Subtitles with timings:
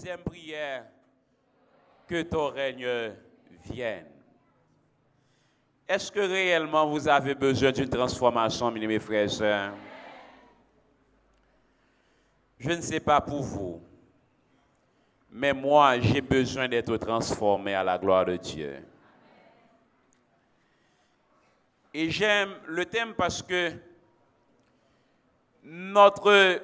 [0.00, 0.86] deuxième prière,
[2.08, 3.12] que ton règne
[3.64, 4.06] vienne.
[5.86, 9.74] Est-ce que réellement vous avez besoin d'une transformation, mes frères et sœurs?
[12.58, 13.82] Je ne sais pas pour vous,
[15.30, 18.82] mais moi, j'ai besoin d'être transformé à la gloire de Dieu.
[21.92, 23.72] Et j'aime le thème parce que
[25.62, 26.62] notre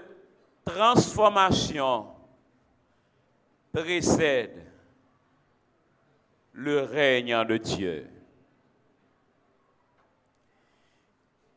[0.65, 2.16] transformation
[3.77, 4.65] précède
[6.55, 8.11] le règne de Dieu.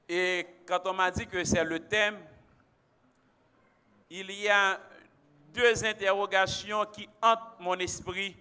[0.10, 2.20] Et quand on m'a dit que c'est le thème,
[4.10, 4.82] il y a
[5.54, 8.36] deux interrogations qui hantent mon esprit.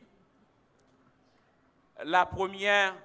[2.03, 2.97] La première,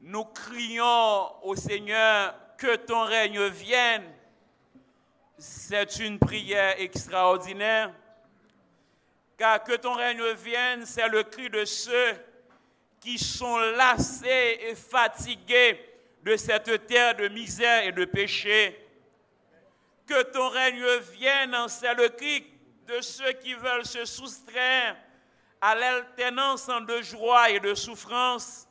[0.00, 4.10] nous crions au Seigneur que ton règne vienne.
[5.36, 7.92] C'est une prière extraordinaire.
[9.36, 12.14] Car que ton règne vienne, c'est le cri de ceux
[13.00, 15.78] qui sont lassés et fatigués
[16.22, 18.80] de cette terre de misère et de péché.
[20.06, 22.46] Que ton règne vienne, c'est le cri
[22.86, 24.96] de ceux qui veulent se soustraire
[25.60, 28.68] à l'alternance de joie et de souffrance.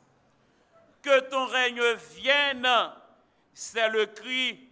[1.02, 2.68] Que ton règne vienne,
[3.54, 4.70] c'est le cri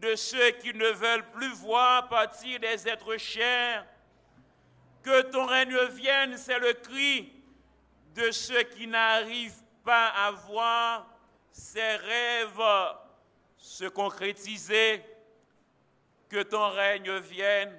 [0.00, 3.86] de ceux qui ne veulent plus voir partir des êtres chers.
[5.04, 7.30] Que ton règne vienne, c'est le cri
[8.14, 11.06] de ceux qui n'arrivent pas à voir
[11.52, 12.94] ces rêves
[13.58, 15.02] se concrétiser.
[16.30, 17.78] Que ton règne vienne,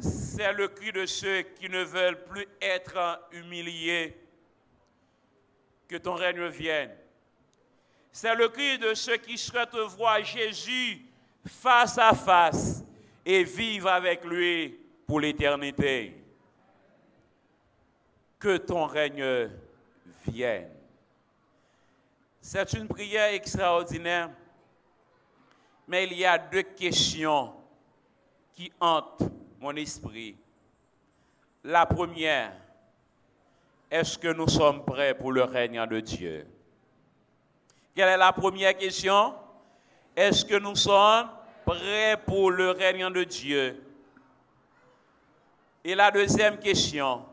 [0.00, 4.18] c'est le cri de ceux qui ne veulent plus être humiliés.
[5.86, 6.96] Que ton règne vienne.
[8.10, 11.02] C'est le cri de ceux qui souhaitent voir Jésus
[11.46, 12.82] face à face
[13.26, 16.14] et vivre avec lui pour l'éternité.
[18.38, 19.50] Que ton règne
[20.26, 20.68] vienne.
[22.40, 24.30] C'est une prière extraordinaire,
[25.88, 27.54] mais il y a deux questions
[28.52, 29.22] qui hantent
[29.60, 30.36] mon esprit.
[31.64, 32.52] La première,
[33.90, 36.46] est-ce que nous sommes prêts pour le règne de Dieu?
[37.94, 39.34] Quelle est la première question?
[40.14, 41.28] Est-ce que nous sommes
[41.64, 43.85] prêts pour le règne de Dieu?
[45.88, 47.24] Et la deuxième question,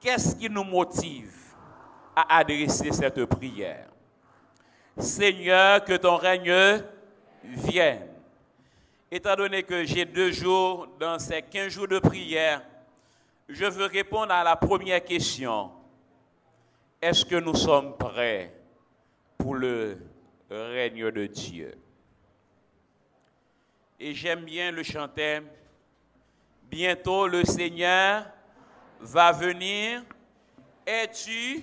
[0.00, 1.34] qu'est-ce qui nous motive
[2.16, 3.90] à adresser cette prière?
[4.96, 6.82] Seigneur, que ton règne
[7.44, 8.08] vienne.
[9.10, 12.62] Étant donné que j'ai deux jours dans ces 15 jours de prière,
[13.50, 15.72] je veux répondre à la première question.
[17.02, 18.50] Est-ce que nous sommes prêts
[19.36, 19.98] pour le
[20.48, 21.74] règne de Dieu?
[24.00, 25.42] Et j'aime bien le chanter.
[26.68, 28.26] Bientôt le Seigneur
[29.00, 30.02] va venir.
[30.84, 31.62] Es-tu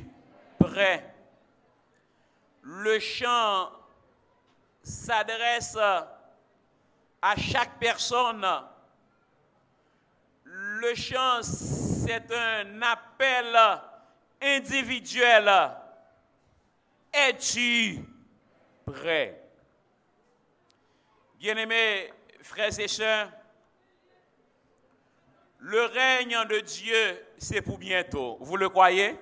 [0.57, 1.13] prêt?
[2.61, 3.71] Le chant
[4.81, 8.45] s'adresse à chaque personne.
[10.45, 13.55] Le chant, c'est un appel
[14.41, 15.49] individuel.
[17.13, 17.99] Es-tu
[18.85, 19.41] prêt?
[21.35, 22.11] Bien-aimés
[22.41, 23.29] frères et sœurs,
[25.65, 28.37] le règne de Dieu, c'est pour bientôt.
[28.41, 29.17] Vous le croyez?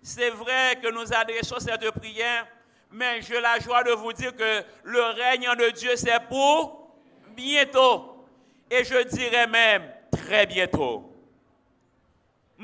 [0.00, 2.46] C'est vrai que nous adressons cette prière,
[2.92, 6.92] mais j'ai la joie de vous dire que le règne de Dieu, c'est pour
[7.30, 8.24] bientôt.
[8.70, 11.12] Et je dirais même très bientôt.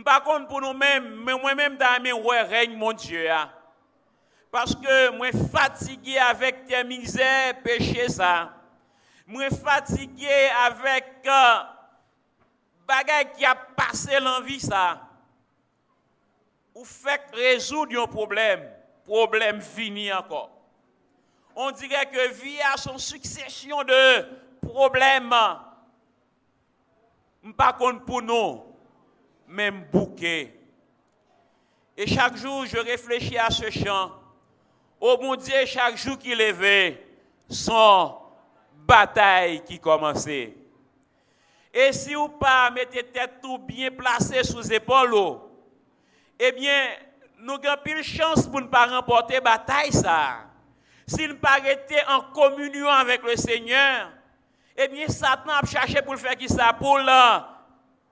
[0.05, 3.29] Par contre, pour nous-mêmes, mais moi-même, dans ouais, règne mon Dieu.
[3.29, 3.51] Hein.
[4.53, 8.53] Parce que moi, fatigué avec tes misères, péché ça.
[9.27, 11.74] Moi, fatigué avec euh,
[12.87, 15.01] bagay qui a passé l'envie ça.
[16.75, 18.69] Ou fait résoudre un problème,
[19.05, 20.51] problème fini encore.
[21.55, 24.27] On dirait que vie a son succession de
[24.67, 25.35] problèmes.
[27.57, 28.65] Pas contre pour nous,
[29.47, 30.59] même bouquet.
[31.97, 34.13] Et chaque jour, je réfléchis à ce chant.
[35.01, 37.07] Oh mon Dieu, chaque jour qu'il levait,
[37.49, 38.17] son
[38.75, 40.55] bataille qui commençait.
[41.75, 45.41] Et si vous pas mettez tête tout bien placée sous épaules,
[46.39, 46.87] eh bien,
[47.41, 50.45] nous avons plus de chance pour ne pas remporter bataille ça.
[51.05, 51.59] Si nous pas
[52.09, 54.09] en communion avec le Seigneur,
[54.77, 56.73] eh bien, Satan a cherché pour faire qui ça?
[56.73, 57.01] Pour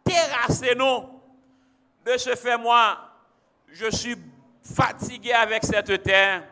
[0.05, 1.09] terrasser nous.
[2.05, 2.99] De ce fait, moi,
[3.69, 4.17] je suis
[4.75, 6.43] fatigué avec cette terre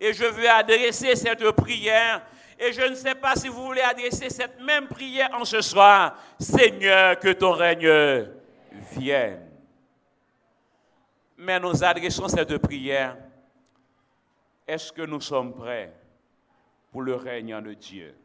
[0.00, 2.22] et je veux adresser cette prière
[2.58, 6.18] Et je ne sais pas si vous voulez adresser cette même prière en ce soir.
[6.38, 8.30] Seigneur, que ton règne
[8.92, 9.50] vienne.
[11.36, 13.16] Mais nous adressons cette prière.
[14.66, 15.92] Est-ce que nous sommes prêts
[16.90, 18.16] pour le règne de Dieu?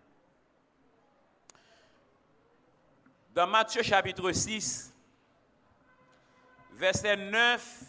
[3.34, 4.94] Dans Matthieu chapitre 6,
[6.74, 7.84] verset 9,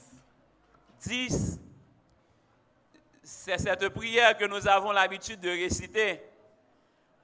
[1.06, 1.60] 10,
[3.22, 6.20] c'est cette prière que nous avons l'habitude de réciter.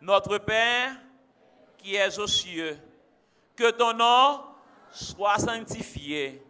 [0.00, 0.92] Notre Père
[1.78, 2.78] qui es aux cieux,
[3.56, 4.40] que ton nom
[4.90, 6.42] soit sanctifié,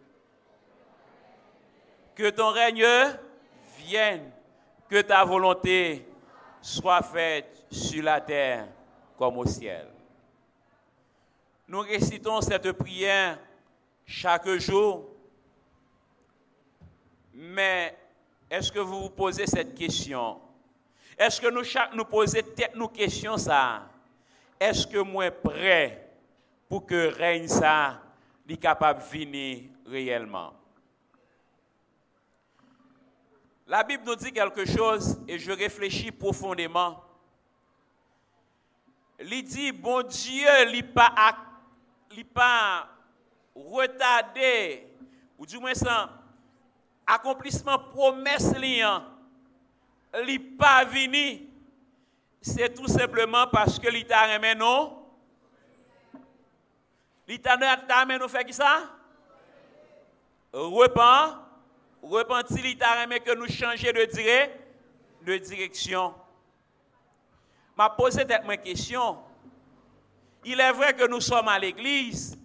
[2.15, 2.87] que ton règne
[3.79, 4.31] vienne,
[4.89, 6.07] que ta volonté
[6.61, 8.69] soit faite sur la terre
[9.17, 9.87] comme au ciel.
[11.67, 13.39] Nous récitons cette prière
[14.07, 15.07] chaque jour,
[17.35, 17.97] mais
[18.51, 20.41] est-ce que vous vous posez cette question?
[21.19, 23.89] Est-ce que nous, chaque, nous posons tête nous question ça?
[24.61, 26.11] Est-ce que moi prêt
[26.69, 28.01] pour que règne ça,
[28.49, 30.53] est capable de venir réellement?
[33.67, 37.05] La Bible nous dit quelque chose et je réfléchis profondément.
[39.21, 41.13] Il dit, bon Dieu, il pas,
[42.33, 42.89] pas
[43.55, 44.87] retardé,
[45.37, 46.11] ou du moins ça,
[47.07, 49.03] accomplissement promesse liant,
[50.25, 51.49] li pas vini,
[52.41, 55.03] c'est tout simplement parce que l'État remet non?
[57.27, 58.91] L'État remet nous fait qui ça?
[60.53, 61.37] Repent,
[62.03, 64.49] repenti remet que nous changer de, dire,
[65.23, 66.15] de direction.
[67.77, 69.19] M'a posé cette question.
[70.45, 72.39] Il est vrai que nous sommes à l'église,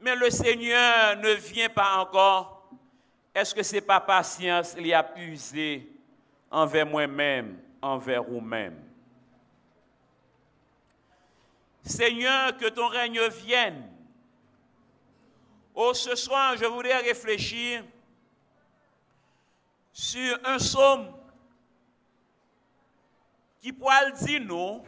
[0.00, 2.56] mais le Seigneur ne vient pas encore
[3.34, 5.95] est-ce que ce n'est pas patience qu'il a usé
[6.50, 8.82] envers moi-même, envers vous-même?
[11.82, 13.88] Seigneur, que ton règne vienne.
[15.74, 17.84] Oh, ce soir, je voudrais réfléchir
[19.92, 21.12] sur un somme
[23.60, 24.82] qui pourrait dire nous,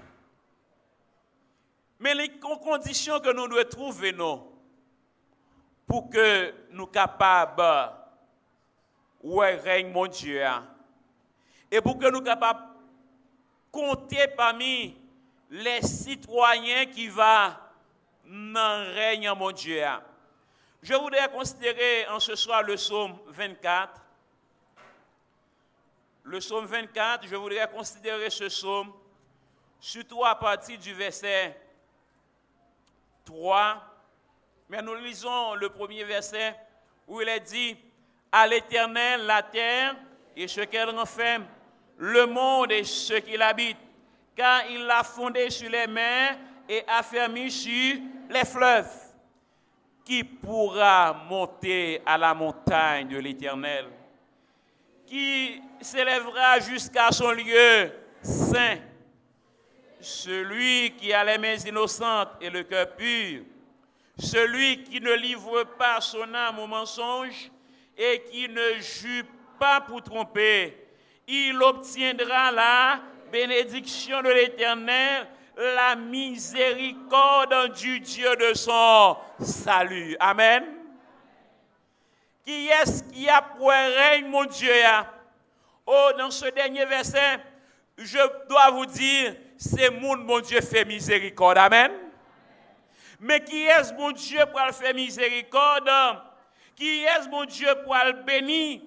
[1.99, 4.43] mais les conditions que nous devons trouver nous
[5.87, 7.93] pour que nous capables
[9.23, 10.43] où règne mon Dieu.
[11.71, 12.63] Et pour que nous capables
[13.71, 14.97] compter parmi
[15.51, 17.53] les citoyens qui vont
[18.25, 19.83] dans règne mon Dieu.
[19.85, 20.03] Hein.
[20.83, 24.01] Je voudrais considérer en ce soir le psaume 24.
[26.25, 28.93] Le psaume 24, je voudrais considérer ce psaume
[29.81, 31.59] surtout à partir du verset
[33.25, 33.83] 3.
[34.69, 36.55] Mais nous lisons le premier verset
[37.07, 37.77] où il est dit
[38.31, 39.97] à l'Éternel la terre
[40.37, 41.47] et ce qu'elle renferme,
[41.99, 43.77] le monde et ce qu'il habite,
[44.37, 47.97] car il l'a fondé sur les mers et affermi sur
[48.31, 48.91] les fleuves.
[50.05, 53.87] Qui pourra monter à la montagne de l'Éternel?
[55.07, 57.93] Qui s'élèvera jusqu'à son lieu
[58.23, 58.79] saint?
[60.01, 63.43] Celui qui a les mains innocentes et le cœur pur,
[64.17, 67.51] celui qui ne livre pas son âme au mensonge,
[67.97, 69.27] et qui ne joue
[69.59, 70.88] pas pour tromper,
[71.29, 80.17] il obtiendra la bénédiction de l'Éternel, la miséricorde du Dieu de son salut.
[80.19, 80.65] Amen.
[82.45, 84.73] Qui est-ce qui a pour règne, mon Dieu?
[85.85, 87.41] Oh, dans ce dernier verset,
[87.99, 88.19] je
[88.49, 91.59] dois vous dire, c'est mon, mon Dieu fait miséricorde.
[91.59, 91.93] Amen.
[93.21, 95.91] Mais qui est-ce, mon Dieu, pour faire miséricorde?
[96.77, 98.81] Qui est mon Dieu pour le bénir?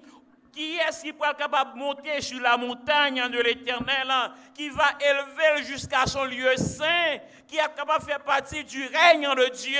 [0.52, 4.32] Qui est-ce qui être capable de monter sur la montagne de l'éternel, hein?
[4.54, 7.18] qui va élever jusqu'à son lieu saint,
[7.48, 9.78] qui est capable de faire partie du règne de Dieu?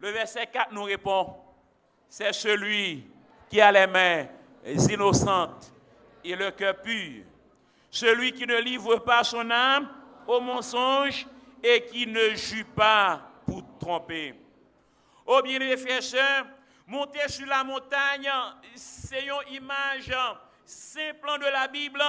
[0.00, 1.36] Le verset 4 nous répond,
[2.08, 3.04] c'est celui
[3.50, 4.26] qui a les mains
[4.64, 5.70] innocentes
[6.24, 7.24] et le cœur pur,
[7.90, 9.88] celui qui ne livre pas son âme
[10.26, 11.26] au mensonge
[11.62, 14.34] et qui ne joue pas pour tromper.
[15.26, 16.02] Oh bien-aimés frères
[16.90, 18.28] monter sur la montagne,
[18.74, 20.12] c'est une image
[20.64, 22.02] simple de la Bible.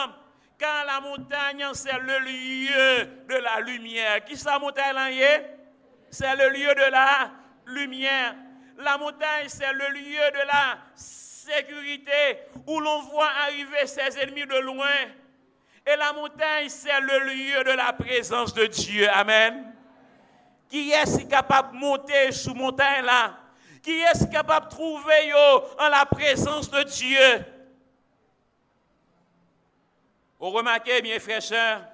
[0.58, 4.24] Car la montagne, c'est le lieu de la lumière.
[4.26, 5.58] Qui sa montagne est
[6.10, 7.32] C'est le lieu de la
[7.68, 8.36] lumière.
[8.78, 14.60] La montagne, c'est le lieu de la sécurité où l'on voit arriver ses ennemis de
[14.60, 14.88] loin.
[15.86, 19.08] Et la montagne, c'est le lieu de la présence de Dieu.
[19.12, 19.74] Amen.
[20.70, 23.41] Qui est capable de monter sous montagne là?
[23.82, 25.34] Qui est capable de trouver
[25.80, 27.46] en la présence de Dieu?
[30.40, 31.88] Vous remarquez, bien frères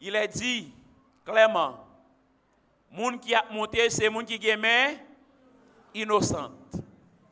[0.00, 0.72] il est dit
[1.24, 1.84] clairement,
[2.90, 5.00] moun qui a monté, c'est moun qui est
[5.94, 6.52] innocente.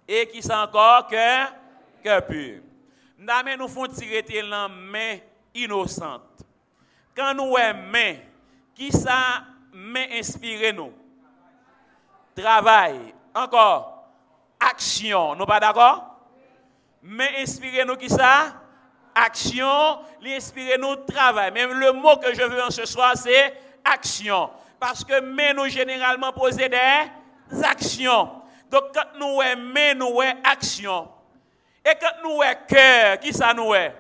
[0.09, 1.55] Et qui sont encore cœur,
[2.03, 2.61] cœur pur.
[3.19, 5.19] Nous nous font tirer la main
[5.55, 6.45] innocente.
[7.15, 8.17] Quand nous avons main,
[8.75, 10.93] qui ça main inspiré nous?
[12.37, 13.15] Travail.
[13.35, 14.09] Encore.
[14.61, 15.35] Action.
[15.35, 16.17] Nous pas d'accord?
[17.03, 18.55] Main inspiré nous qui ça?
[19.15, 19.99] Action.
[20.23, 21.53] L'inspiré nous travail.
[21.53, 24.51] Même le mot que je veux en ce soir, c'est action.
[24.81, 28.31] Parce que main nous généralement poser des actions.
[28.71, 31.09] Donc quand nous avons main, nous avons action.
[31.85, 33.95] Et quand nous avons cœur, qui ça nous est?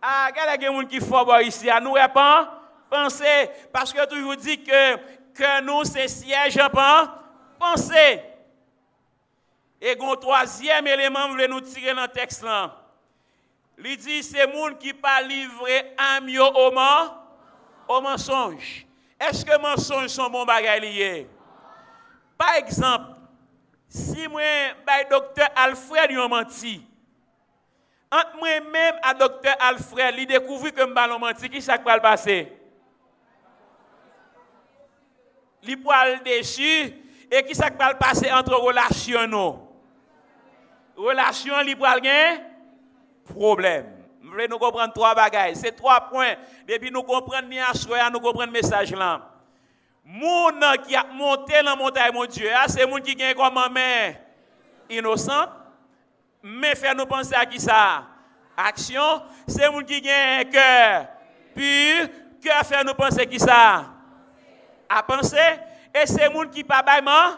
[0.00, 1.68] Ah, regardez, des gens qui font ici.
[1.82, 3.50] Nous, pas penser.
[3.72, 4.96] Parce que toujours dit que,
[5.40, 6.68] que nous, c'est siège en
[7.58, 8.20] penser.
[9.80, 12.76] Et un troisième élément, vous voulez nous tirer dans le texte là.
[13.82, 16.70] Il dit, c'est gens qui pas livré un mieux au,
[18.02, 18.86] mensonge.
[19.18, 21.24] Est-ce que mensonges sont bons bagages
[22.36, 23.18] Par exemple,
[23.88, 26.86] si moi, le docteur Alfred a menti,
[28.12, 32.16] entre moi-même et docteur Alfred, il découvre que je menti, qui ça va
[35.62, 36.06] passer?
[36.06, 36.94] Il le déçu
[37.30, 39.58] et qui ça va passer entre relations nous?
[40.96, 41.76] Relation, il
[42.06, 42.38] un
[43.32, 43.86] problème.
[44.22, 45.56] Vous nous comprendre trois bagages.
[45.56, 46.34] C'est trois points.
[46.68, 47.64] Depuis nous comprendre bien
[48.10, 49.22] nous comprendre message là.
[50.04, 54.14] Moun qui a monté la montagne, mon Dieu, c'est moun qui a comme main
[54.88, 55.46] innocent.
[56.42, 58.04] Mais faire nous penser à qui ça?
[58.56, 59.22] Action.
[59.46, 61.06] C'est moun qui a un cœur
[61.54, 62.08] pur.
[62.42, 63.86] Cœur faire nous penser à qui ça?
[64.90, 65.38] À penser.
[65.94, 67.36] Et c'est moun qui pas baillement.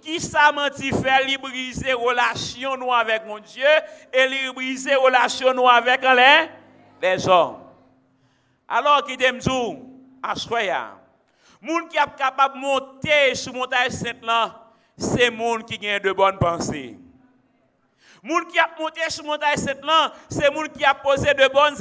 [0.00, 3.64] Qui ça menti fait li briser relation nous avec mon Dieu
[4.12, 7.58] et li briser relation nous avec les, hommes?
[8.68, 9.38] Alors qui t'aime
[10.20, 10.96] à soya
[11.60, 14.52] Moun qui est capable de monter sur montagne sainte là,
[14.96, 16.98] c'est moun qui a de bonnes pensées.
[18.20, 21.80] Moun qui a monté sur montagne sainte là, c'est moun qui a posé de bonnes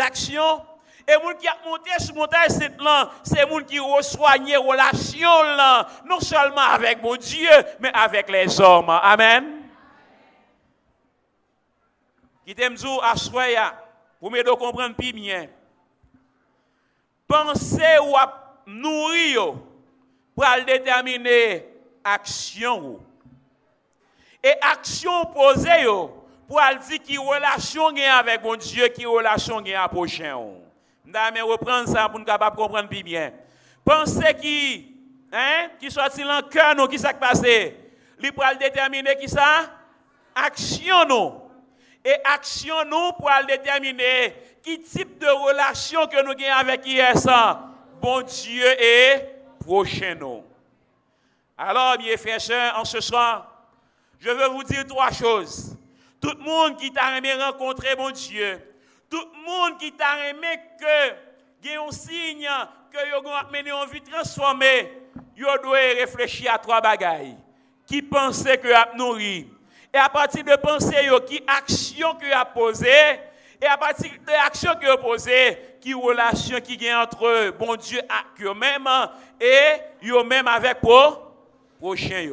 [0.00, 0.62] actions.
[1.08, 5.86] Et moun qui a monté sur montagne sainte là, c'est moun qui reçoigne relation là,
[6.04, 7.48] non seulement avec mon Dieu,
[7.78, 8.90] mais avec les hommes.
[8.90, 9.62] Amen.
[12.44, 13.74] Qui t'aime à soya,
[14.18, 15.48] pour me comprendre plus bien.
[17.28, 19.54] Pensez ou à nourrir
[20.34, 21.66] pour déterminer
[22.04, 23.00] action.
[24.42, 25.86] Et action posée
[26.48, 30.36] pour dire qui relation avec mon Dieu, qui relation avec prochain.
[31.06, 33.32] Je reprendre ça pour nous capable comprendre plus bien.
[33.84, 34.94] Pensez qui
[35.32, 37.76] hein, qui sorti dans le cœur nous qui s'est passé.
[38.20, 39.70] Il pour déterminer qui ça?
[40.34, 41.32] Action nous.
[42.04, 47.66] Et action nous pour déterminer qui type de relation que nous avons avec hier ça
[48.00, 49.34] bon Dieu est
[49.64, 50.44] prochain nous.
[51.58, 53.66] Alors, mes frères en ce soir,
[54.18, 55.76] je veux vous dire trois choses.
[56.20, 58.60] Tout le monde qui t'a aimé rencontrer mon Dieu,
[59.08, 62.48] tout le monde qui t'a aimé que y ait un signe
[62.92, 64.92] que avez mené en vie transformée,
[65.36, 67.36] vous doit réfléchir à trois bagailles.
[67.86, 69.48] Qui pensait que a nourri.
[69.92, 73.20] Et à partir de penser, qui action que a posée,
[73.60, 78.00] et à partir de l'action que a posée, qui relation qui y entre bon Dieu
[78.00, 78.88] et eux-mêmes
[79.40, 81.32] et eux-mêmes avec pour
[81.78, 82.28] prochain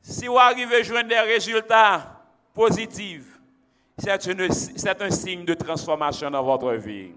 [0.00, 2.22] Si vous arrivez à joindre des résultats
[2.54, 3.35] positifs,
[3.98, 7.12] c'est un signe de transformation dans votre vie.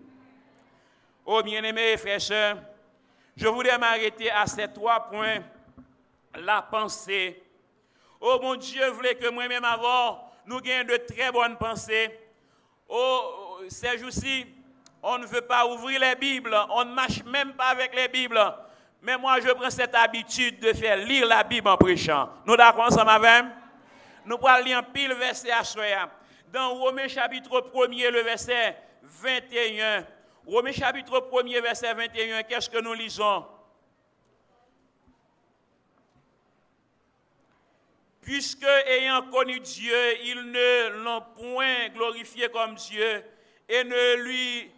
[1.25, 2.19] Oh bien-aimés frères
[3.35, 5.39] je voudrais m'arrêter à ces trois points.
[6.35, 7.41] La pensée.
[8.19, 12.11] Oh mon Dieu, voulait que moi-même avant, nous ayons de très bonnes pensées.
[12.89, 14.45] Oh, ces jours-ci,
[15.01, 18.41] on ne veut pas ouvrir les Bibles, on ne marche même pas avec les Bibles.
[19.01, 22.29] Mais moi, je prends cette habitude de faire lire la Bible en prêchant.
[22.45, 23.45] Nous d'accord ensemble avec?
[24.25, 25.83] Nous allons lire un pile verset à soi.
[26.51, 30.03] Dans Romains chapitre 1er, le verset 21.
[30.47, 33.45] Romains chapitre 1er, verset 21, qu'est-ce que nous lisons?
[38.21, 43.23] Puisque, ayant connu Dieu, ils ne l'ont point glorifié comme Dieu
[43.67, 44.71] et ne lui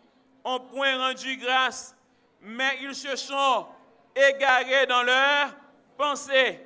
[0.44, 1.96] ont point rendu grâce,
[2.42, 3.68] mais ils se sont
[4.14, 5.56] égarés dans leurs
[5.98, 6.60] pensées,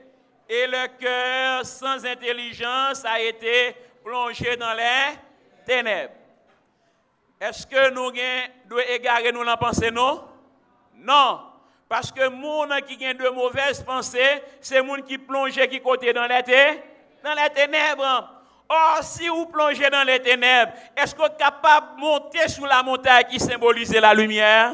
[0.49, 5.17] et le cœur sans intelligence a été plongé dans les
[5.65, 6.13] ténèbres.
[7.41, 10.23] Est-ce que nous devons égarer nous dans pensée, non?
[10.95, 11.41] Non.
[11.89, 16.27] Parce que les qui ont de mauvaises pensées, c'est les qui plongent qui côté dans
[16.27, 16.43] les,
[17.23, 18.29] dans les ténèbres.
[18.69, 22.65] Or, si vous plongez dans les ténèbres, est-ce que vous êtes capable de monter sur
[22.67, 24.73] la montagne qui symbolise la lumière?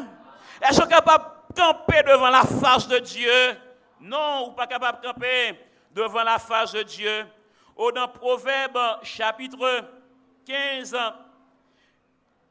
[0.62, 3.58] Est-ce que vous êtes capable de camper devant la face de Dieu?
[4.00, 5.60] Non, vous n'êtes pas capable de camper
[5.94, 7.26] devant la face de Dieu.
[7.90, 9.90] Dans Proverbe chapitre
[10.46, 10.96] 15,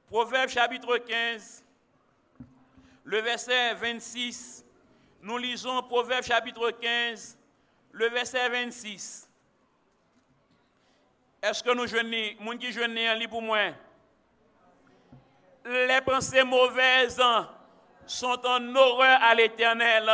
[0.08, 1.64] Proverbe chapitre 15,
[3.04, 4.66] le verset 26,
[5.22, 7.38] nous lisons Proverbe chapitre 15,
[7.92, 9.30] le verset 26.
[11.40, 13.70] Est-ce que nous jeunes, gens qui jeunes en lit pour moi?
[15.64, 17.22] Les pensées mauvaises
[18.04, 20.10] sont en horreur à l'éternel,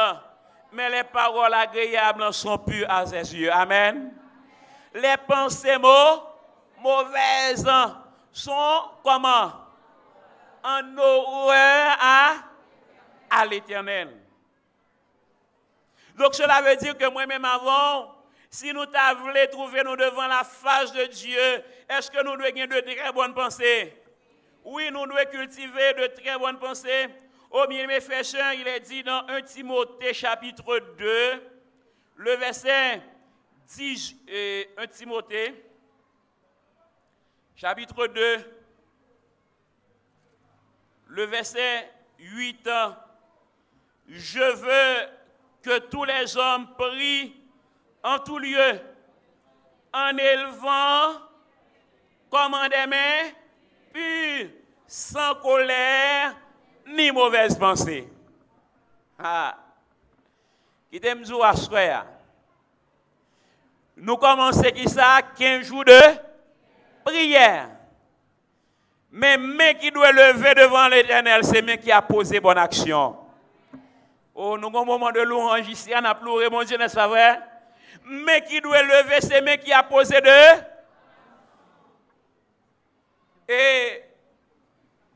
[0.72, 3.50] mais les paroles agréables sont pures à ses yeux.
[3.50, 4.15] Amen.
[4.96, 5.76] Les pensées
[6.80, 7.68] mauvaises
[8.32, 9.52] sont comment?
[10.64, 14.08] En horreur à, l'éternel.
[16.16, 18.14] Donc cela veut dire que moi-même avant,
[18.48, 18.86] si nous
[19.20, 23.12] voulu trouver nous devant la face de Dieu, est-ce que nous devons avoir de très
[23.12, 24.02] bonnes pensées?
[24.64, 27.08] Oui, nous devons cultiver de très bonnes pensées.
[27.50, 31.42] Au milieu frères, il est dit dans 1 Timothée chapitre 2,
[32.16, 33.02] le verset
[33.66, 35.64] 10, 1 euh, Timothée
[37.56, 38.36] chapitre 2,
[41.08, 42.68] le verset 8,
[44.08, 45.08] je veux
[45.62, 47.34] que tous les hommes prient
[48.04, 48.80] en tout lieu,
[49.92, 51.22] en élevant
[52.30, 53.30] comme en des mains,
[53.92, 54.50] puis
[54.86, 56.36] sans colère
[56.86, 58.06] ni mauvaise pensée.
[59.18, 59.56] Ah.
[60.90, 62.15] Qui t'aime à
[63.96, 66.00] Nous commençons qui ça 15 jours de
[67.02, 67.70] prière.
[69.10, 73.16] Mais mais qui doit lever devant l'éternel, c'est mais qui a posé bonne action.
[74.34, 77.08] Oh, nous avons un moment de louange ici, on a pleuré, mon Dieu, n'est-ce pas
[77.08, 77.40] vrai?
[78.04, 80.60] Mais qui doit lever ses mains qui a posé de.
[83.48, 84.02] Et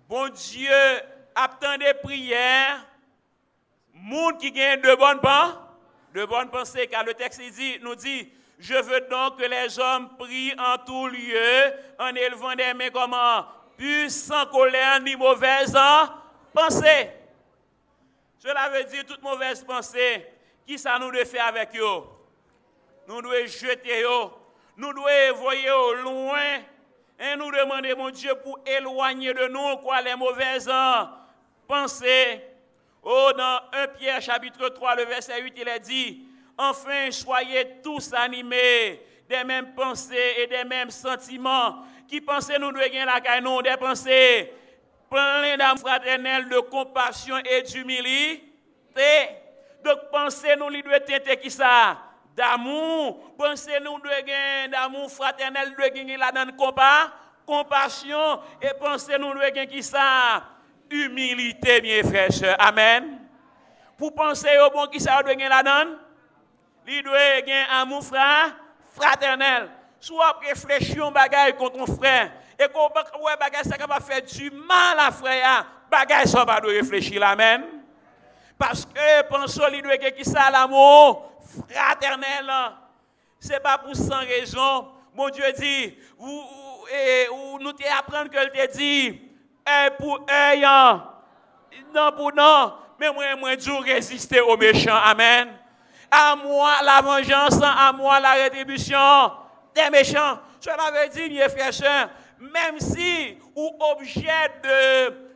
[0.09, 0.70] bon Dieu
[1.35, 2.87] attend des prières.
[3.92, 4.94] Monde qui gagne de
[6.24, 7.42] bonnes pensées, car le texte
[7.83, 12.75] nous dit, je veux donc que les hommes prient en tout lieu, en élevant des
[12.75, 13.46] mains comment,
[13.77, 15.77] puis sans colère ni mauvaise
[16.53, 17.11] pensée.
[18.38, 20.27] Cela veut dire toute mauvaise pensée.
[20.66, 22.03] Qui ça nous doit faire avec eux?
[23.09, 24.31] Nous devons jeter eux.
[24.77, 26.59] Nous devons envoyer au loin.
[27.18, 30.70] Et nous demander, mon Dieu, pour éloigner de nous quoi, les mauvaises
[31.66, 32.42] pensées.
[33.03, 36.27] Oh, dans 1 Pierre chapitre 3, le verset 8, il est dit,
[36.62, 41.85] Enfin, soyez tous animés des mêmes pensées et des mêmes sentiments.
[42.07, 44.53] Qui pensez nous gagner la caille, des pensées
[45.09, 48.42] plein d'amour fraternel, de compassion et d'humilité.
[49.83, 51.96] Donc, pensez-nous, il doit être qui ça?
[52.37, 53.35] D'amour.
[53.38, 56.55] Pensez-nous, de gagner d'amour fraternel, de gagner la donne
[57.46, 58.40] compassion.
[58.61, 60.44] Et pensez-nous, de gagner qui ça?
[60.90, 63.18] Humilité, mes frères Amen.
[63.96, 65.99] Pour penser au bon qui ça, de gagner la donne?
[66.92, 68.03] Il doit gagner amour
[68.94, 69.70] fraternel.
[70.00, 72.88] Soit réfléchir bagaille contre ton frère et qu'on
[73.24, 77.62] ouais bagage ça va faire du mal à frère, bagage ça va de réfléchir amen.
[78.59, 81.33] Parce que pensons lui doit qui ça l'amour
[81.68, 82.50] fraternel.
[83.38, 84.88] C'est pas pour sans raison.
[85.14, 85.96] Mon Dieu dit,
[86.92, 89.20] et, ou nous t'apprendre que le te dit,
[89.64, 91.05] un pour un,
[91.94, 95.00] non pour non, mais moi, moi, Dieu résister aux méchants.
[95.05, 95.60] Amen.
[96.11, 99.33] À moi la vengeance, à moi la rétribution
[99.75, 100.38] des méchants.
[100.59, 105.31] Cela veut dire, mes frères, même si ou objet de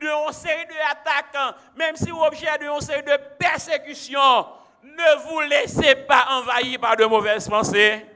[0.00, 4.46] de série d'attaques, même si ou objet de série de persécution,
[4.82, 8.06] ne vous laissez pas envahir par de mauvaises pensées.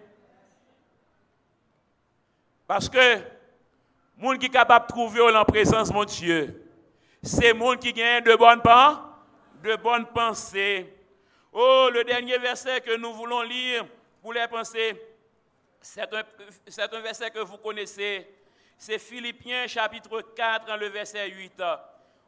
[2.67, 3.19] Parce que
[4.17, 6.71] monde qui est capable de trouver en présence mon Dieu,
[7.23, 8.33] c'est monde qui gagne de
[9.63, 10.93] de bonnes pensées.
[11.53, 13.87] Oh, le dernier verset que nous voulons lire
[14.23, 15.01] pour les pensées
[15.83, 18.27] c'est un, verset que vous connaissez.
[18.79, 21.63] C'est Philippiens chapitre 4, le verset 8.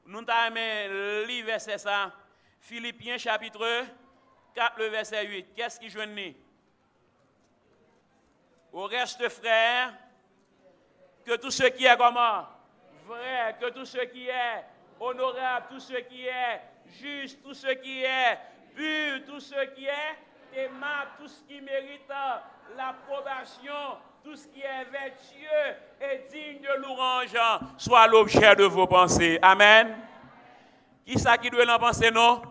[0.07, 2.13] Nous avons lu verset ça.
[2.61, 3.85] Philippiens chapitre
[4.55, 5.47] 4, le verset 8.
[5.55, 6.01] Qu'est-ce qui joue
[8.73, 9.95] Au reste, frère,
[11.25, 12.47] que tout ce qui est comment
[13.07, 14.65] Vrai, que tout ce qui est
[14.99, 18.39] honorable, tout ce qui est juste, tout ce qui est
[18.75, 22.09] pur, tout ce qui est aimable, tout ce qui mérite
[22.77, 27.37] l'approbation, tout ce qui est vertueux et digne de louange
[27.77, 29.39] soit l'objet de vos pensées.
[29.43, 29.97] Amen.
[31.07, 32.43] Qui ça qui doit en penser, non?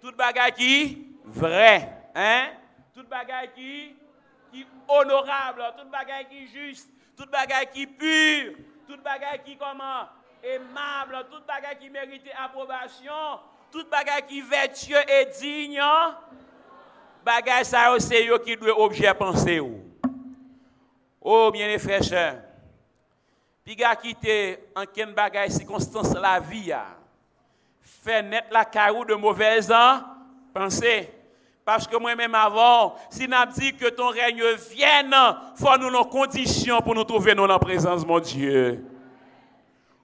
[0.00, 1.06] Tout bagage qui?
[1.24, 1.88] Vrai.
[2.14, 2.48] Hein?
[2.94, 3.96] Tout bagage qui?
[4.52, 8.54] qui honorable, tout bagage qui juste, tout bagage qui pur,
[8.88, 10.08] tout bagage qui comment?
[10.42, 15.80] Aimable, tout bagage qui mérite approbation, tout bagage qui vertueux et digne.
[17.24, 19.60] Bagage ça c'est yo qui doit objet penser
[21.20, 22.42] Oh bien les frères
[23.64, 26.72] Puis gars quitter en quel bagage circonstance la vie.
[27.80, 29.72] Fait naître la carou de mauvaises
[30.54, 31.10] pensées.
[31.64, 35.14] Parce que moi-même avant, si nous dit que ton règne vienne,
[35.54, 38.84] faut nous nos conditions pour nous trouver dans la présence, mon Dieu.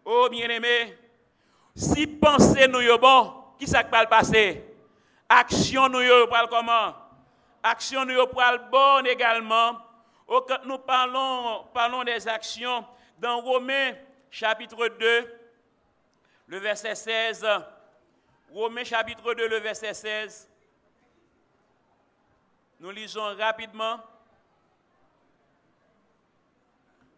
[0.04, 0.96] Oh, bien-aimé,
[1.74, 4.64] si penser nous est bon, qui va passer?
[5.28, 6.94] Action nous est comment?
[7.62, 9.78] Action nous est bonne également.
[10.28, 12.84] Oh, quand nous parlons, parlons des actions,
[13.18, 13.92] dans Romains
[14.30, 15.38] chapitre 2,
[16.48, 17.46] le verset 16,
[18.52, 20.50] Romains chapitre 2, le verset 16,
[22.80, 24.00] nous lisons rapidement.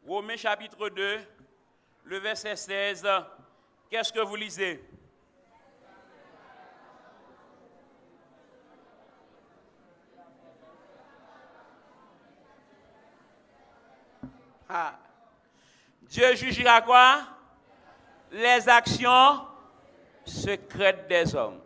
[0.06, 1.18] Romains chapitre 2,
[2.04, 3.06] le verset 16.
[3.90, 4.82] Qu'est-ce que vous lisez?
[14.68, 14.98] Ah.
[16.02, 17.26] Dieu jugera quoi?
[18.30, 19.46] Les actions
[20.24, 21.60] secrètes des hommes.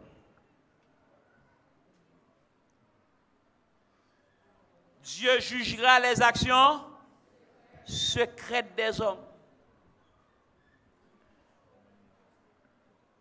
[5.02, 6.80] Dieu jugera les actions
[7.84, 9.24] secrètes des hommes.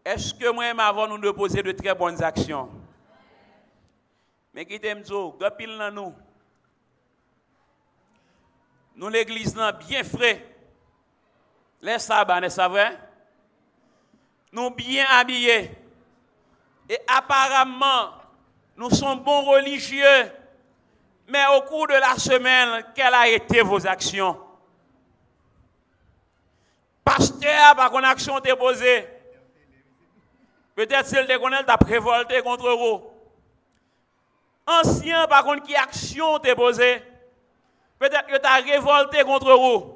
[0.06, 2.70] Est-ce que moi, avant nous de poser de très bonnes actions?
[4.54, 5.04] Mais qui t'aime
[5.94, 6.14] nous.
[8.96, 9.56] Nous, l'église,
[9.88, 10.46] bien frais.
[11.82, 13.00] Les sabbats, n'est-ce vrai?
[14.52, 15.72] Nous bien habillés.
[16.90, 18.12] Et apparemment,
[18.76, 20.32] nous sommes bons religieux.
[21.28, 24.38] Mais au cours de la semaine, quelles ont été vos actions?
[27.04, 29.08] Pasteur, par contre, action déposée.
[30.76, 33.04] Peut-être s'il te connaît, tu as révolté contre vous.
[34.68, 37.02] Ancien, par contre, qui action déposée.
[38.02, 39.96] Peut-être que tu as révolté contre vous.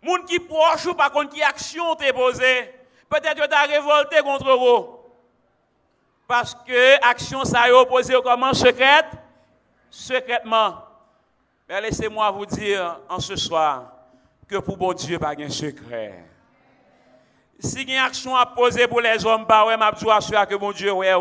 [0.00, 2.74] Moun qui proche ou par contre qui action déposée.
[3.06, 4.98] Peut-être que tu as révolté contre vous.
[6.26, 9.04] Parce que action ça a opposé comment secrète
[9.90, 10.76] secrètement.
[11.68, 13.92] Mais laissez-moi vous dire en ce soir
[14.48, 16.24] que pour bon Dieu, pas un secret.
[17.60, 21.12] Si une action à poser pour les hommes, pas ouais, m'a que mon Dieu ouais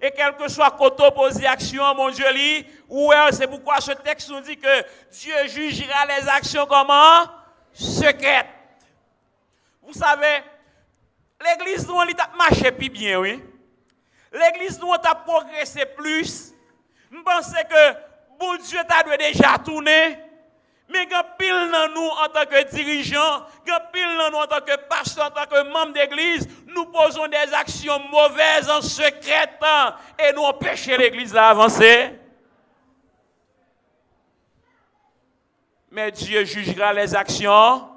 [0.00, 4.30] Et quel que soit côté posé action, mon Dieu lit, ouais, c'est pourquoi ce texte
[4.30, 7.24] nous dit que Dieu jugera les actions comment?
[7.72, 8.46] Secrètes.
[9.82, 10.42] Vous savez,
[11.44, 13.42] l'église nous a marché plus bien, oui.
[14.32, 16.52] L'église nous a progressé plus
[17.10, 17.94] je pense que
[18.38, 20.18] bon Dieu t'a déjà tourné.
[20.88, 24.60] Mais quand pile dans nous en tant que dirigeants, quand pile dans nous en tant
[24.60, 29.58] que pasteur, en tant que membre d'église, nous posons des actions mauvaises en secret
[30.18, 32.10] et nous empêchons l'église d'avancer.
[35.90, 37.88] Mais Dieu jugera les actions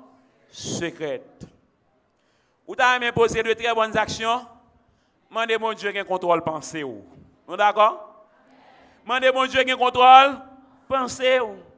[0.50, 1.46] secrètes.
[2.68, 4.46] Vous avez posé de très bonnes actions?
[5.30, 6.84] Demandez mon Dieu qui contrôle pensée.
[6.84, 8.26] Vous d'accord?
[9.06, 10.38] Mandez mon Dieu qui contrôle.
[10.88, 11.40] Pensez.
[11.40, 11.71] Euh,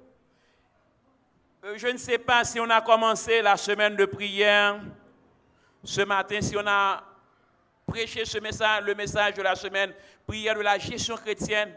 [1.75, 4.79] je ne sais pas si on a commencé la semaine de prière.
[5.83, 7.03] Ce matin, si on a
[7.87, 9.93] prêché le message de la semaine,
[10.27, 11.73] prière de la gestion chrétienne,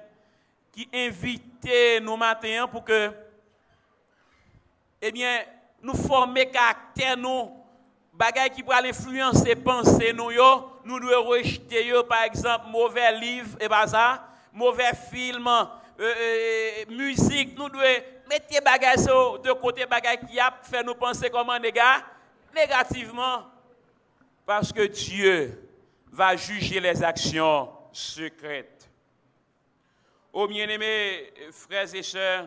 [0.72, 3.10] qui invitait nos matins pour que,
[5.00, 5.40] eh bien,
[5.82, 7.50] nous former caractère, nous,
[8.12, 10.30] bagaille qui pourrait influencer penser nous,
[10.84, 15.46] nous devons rejeter, par exemple, mauvais livres et ça mauvais film,
[15.98, 17.80] euh, euh, musique, nous devons
[18.28, 19.84] mettre les bagages de côté,
[20.28, 22.04] qui a fait nous penser comment les gars?
[22.54, 23.44] Négativement.
[24.44, 25.68] Parce que Dieu
[26.12, 28.88] va juger les actions secrètes.
[30.32, 32.46] Oh bien-aimés frères et sœurs,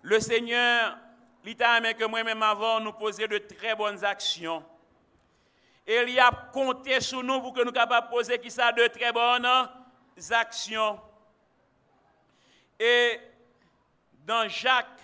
[0.00, 0.96] le Seigneur,
[1.44, 4.64] l'État que moi-même avant, nous poser de très bonnes actions.
[5.86, 8.86] Et il a compté sur nous pour que nous capables de poser qui ça de
[8.86, 9.46] très bonnes
[10.30, 10.98] actions.
[12.84, 13.20] Et
[14.26, 14.98] dans Jacques,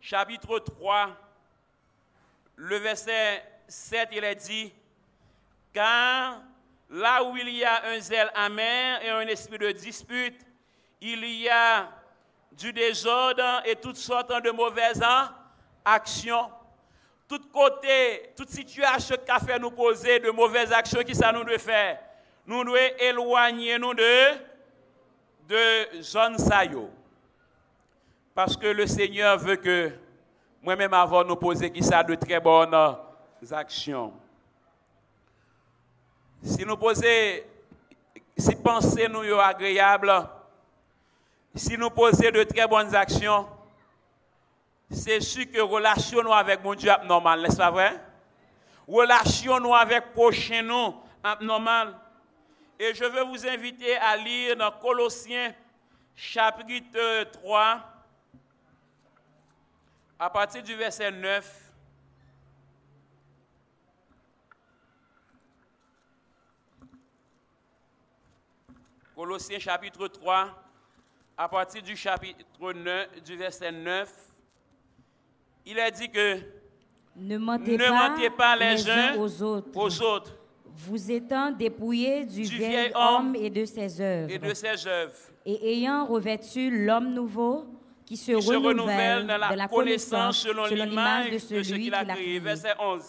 [0.00, 1.10] chapitre 3,
[2.56, 4.72] le verset 7, il est dit,
[5.72, 6.40] car
[6.90, 10.40] là où il y a un zèle amer et un esprit de dispute,
[11.00, 11.88] il y a
[12.50, 15.00] du désordre et toutes sortes de mauvaises
[15.84, 16.50] actions.
[17.28, 21.44] Tout côté, toute situation qui a fait nous poser de mauvaises actions, qui ça nous
[21.44, 22.00] doit faire?
[22.44, 24.32] Nous devons éloigner nous de,
[25.46, 26.90] de zone sayo.
[28.34, 29.92] Parce que le Seigneur veut que
[30.60, 32.74] moi-même avant nous poser qui ça de très bonnes
[33.52, 34.12] actions.
[36.42, 37.02] Si nous posons,
[38.36, 40.12] si penser nous est agréable,
[41.54, 43.48] si nous posons de très bonnes actions,
[44.90, 48.00] c'est sûr que relation nous avec mon Dieu est normal, n'est-ce pas vrai?
[48.88, 50.94] Relation nous avec prochain nous
[51.24, 51.94] est normal.
[52.80, 55.54] Et je veux vous inviter à lire dans Colossiens
[56.16, 57.93] chapitre 3,
[60.18, 61.60] à partir du verset 9.
[69.14, 70.50] Colossiens chapitre 3,
[71.36, 74.12] à partir du chapitre 9, du verset 9,
[75.66, 76.40] il a dit que
[77.16, 80.36] Ne mentez, ne pas, mentez pas les, les uns uns aux autres, aux autres.
[80.66, 84.52] Vous étant dépouillés du, Du vieil vieil homme homme et de ses œuvres, et de
[84.52, 85.14] ses œuvres,
[85.46, 87.66] et ayant revêtu l'homme nouveau
[88.06, 91.74] qui se, qui se renouvelle dans la, de la connaissance selon l'image de celui ce
[91.74, 92.14] qui qu'il a créé.
[92.24, 92.38] créé.
[92.38, 93.02] Verset 11.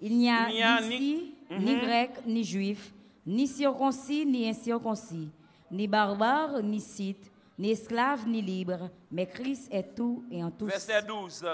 [0.00, 1.80] Il n'y a, ni ni- ici, ni Mhm.
[1.80, 2.92] grec, ni juif,
[3.26, 5.30] ni circoncis, ni incirconcis,
[5.70, 10.66] ni barbare, ni scythe, ni esclave, ni libre, mais Christ est tout et en tous.
[10.66, 11.44] Verset 12.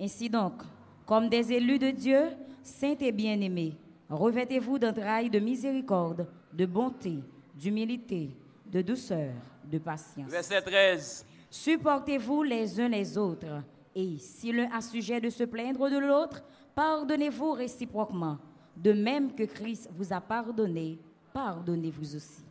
[0.00, 0.62] Ainsi donc,
[1.04, 2.22] comme des élus de Dieu,
[2.62, 3.74] saints et bien-aimés,
[4.08, 7.18] revêtez-vous d'entrailles de miséricorde, de bonté,
[7.54, 8.30] d'humilité,
[8.66, 9.32] de douceur,
[9.64, 10.30] de patience.
[10.30, 11.26] Verset 13.
[11.50, 13.62] Supportez-vous les uns les autres,
[13.94, 16.42] et si l'un a sujet de se plaindre de l'autre,
[16.74, 18.38] pardonnez-vous réciproquement.
[18.76, 20.98] De même que Christ vous a pardonné,
[21.32, 22.42] pardonnez-vous aussi.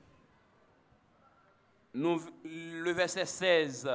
[1.93, 3.89] Nous- le verset 16.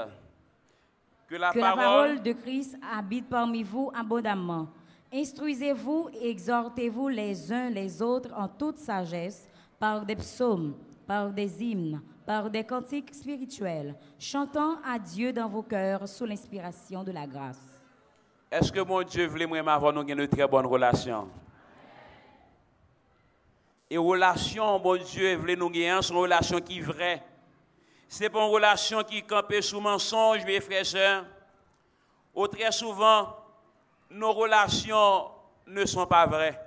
[1.29, 4.69] Que la Que la parole, parole de Christ habite parmi vous abondamment.
[5.13, 9.47] Instruisez-vous et exhortez-vous les uns les autres en toute sagesse,
[9.79, 10.75] par des psaumes,
[11.07, 17.03] par des hymnes, par des cantiques spirituels, chantant à Dieu dans vos cœurs sous l'inspiration
[17.03, 17.61] de la grâce.
[18.51, 21.29] est-ce que mon Dieu voulait moi avoir une très bonne relation?
[23.91, 27.23] Et relation, mon Dieu voulait nous gagner, c'est une relation qui est vraie.
[28.09, 31.25] C'est pas une relation qui campe sous mensonge, mes frères et sœurs.
[32.35, 33.37] Ou très souvent,
[34.11, 35.31] nos relations
[35.67, 36.59] ne sont pas vraies.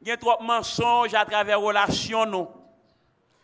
[0.00, 2.48] Il y a trop de mensonges à travers relations, nous.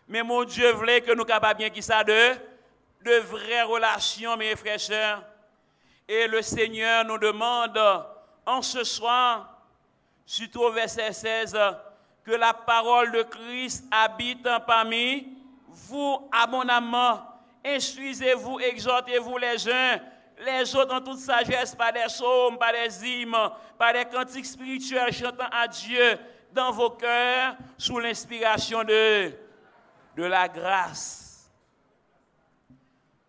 [0.09, 2.35] Mais mon Dieu voulait que nous capables bien qui ça de,
[3.05, 5.23] de vraies relations, mes frères et sœurs.
[6.09, 7.79] Et le Seigneur nous demande
[8.47, 9.61] en ce soir,
[10.25, 11.59] surtout au verset 16,
[12.25, 15.29] que la parole de Christ habite parmi
[15.69, 17.21] vous abondamment.
[17.63, 20.01] Instruisez-vous, exhortez-vous les uns,
[20.47, 23.37] les autres en toute sagesse, par des psaumes, par des hymnes,
[23.77, 26.19] par des cantiques spirituels chantant à Dieu
[26.53, 29.33] dans vos cœurs sous l'inspiration de,
[30.19, 31.49] de la grâce.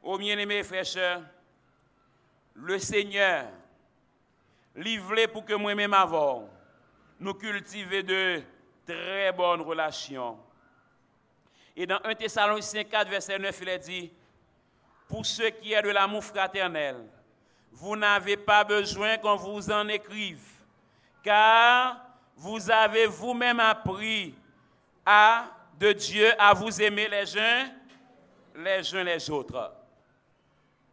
[0.01, 1.21] Ô bien-aimés frères et sœurs,
[2.55, 3.45] le Seigneur
[4.75, 6.49] livré pour que moi-même avant,
[7.19, 8.41] nous cultiver de
[8.87, 10.39] très bonnes relations.
[11.75, 14.11] Et dans 1 Thessaloniciens 4, verset 9, il est dit,
[15.07, 17.05] pour ce qui est de l'amour fraternel,
[17.71, 20.41] vous n'avez pas besoin qu'on vous en écrive,
[21.21, 22.01] car
[22.35, 24.33] vous avez vous-même appris
[25.05, 27.69] à, de Dieu à vous aimer les uns
[28.55, 29.71] les uns les autres.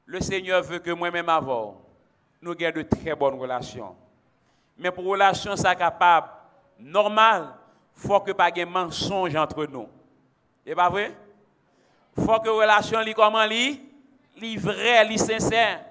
[0.04, 1.82] Le Seigneur veut que moi-même avant,
[2.40, 3.96] nous ayons de très bonnes relations.
[4.78, 6.28] Mais pour relation ça capable,
[6.78, 7.48] normal,
[7.92, 9.88] faut que pas de mensonge entre nous.
[10.64, 11.12] Et pas vrai?
[12.14, 13.80] Faut que relation li comment li,
[14.36, 15.84] li vrai, li sincère.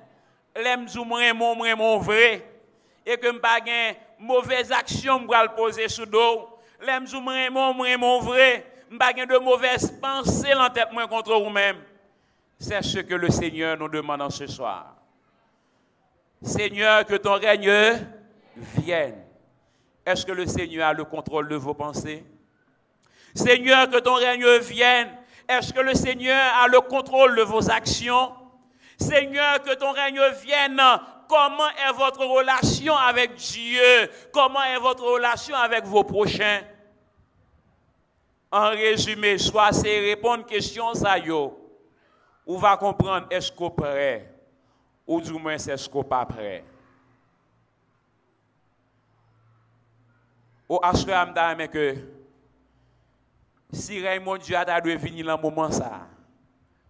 [0.56, 2.48] L'aime du moins mon vrai
[3.06, 3.60] et que pas
[4.18, 6.48] mauvaise action pour le poser sous dos.
[6.80, 7.06] L'aime
[7.52, 8.66] mon moins mon vrai,
[9.00, 11.78] pas de mauvaises pensées dans tête moi contre vous-même.
[12.60, 14.96] C'est ce que le Seigneur nous demande en ce soir.
[16.42, 18.00] Seigneur, que ton règne
[18.78, 19.16] vienne.
[20.06, 22.24] Est-ce que le Seigneur a le contrôle de vos pensées?
[23.34, 25.10] Seigneur, que ton règne vienne.
[25.48, 28.32] Est-ce que le Seigneur a le contrôle de vos actions?
[28.98, 30.82] Seigneur, que ton règne vienne.
[31.28, 34.10] Comment est votre relation avec Dieu?
[34.32, 36.62] Comment est votre relation avec vos prochains?
[38.58, 41.60] En résumé, soit c'est répondre à question ça yo.
[42.46, 44.34] Ou va comprendre est-ce qu'on prêt?
[45.06, 46.64] Ou du moins est-ce qu'on pas prêt.
[50.70, 51.16] Ou assuré
[51.58, 51.98] mais que
[53.74, 56.08] si Raymond Dieu a dû venir dans moment ça,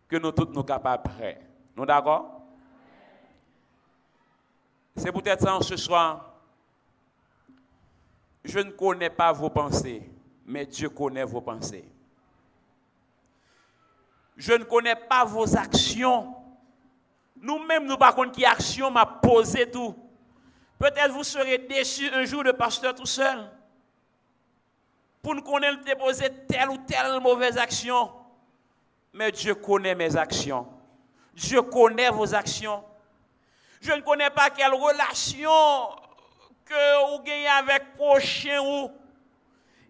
[0.08, 1.42] que nous tous nous capables prêts.
[1.76, 2.44] Nous d'accord?
[4.96, 6.32] C'est peut-être ça en ce soir.
[8.44, 10.08] Je ne connais pas vos pensées,
[10.46, 11.86] mais Dieu connaît vos pensées.
[14.38, 16.36] Je ne connais pas vos actions,
[17.38, 19.96] Nous-mêmes, nous par contre, qui action m'a posé tout.
[20.80, 23.52] Peut-être vous serez déçus un jour de pasteur tout seul.
[25.22, 28.12] Pour nous connaître déposer telle ou telle mauvaise action.
[29.14, 30.68] Mais Dieu connaît mes actions.
[31.34, 32.84] Dieu connaît vos actions.
[33.82, 35.50] Je ne connais pas quelle relation
[36.66, 38.92] que vous gagnez avec prochain ou.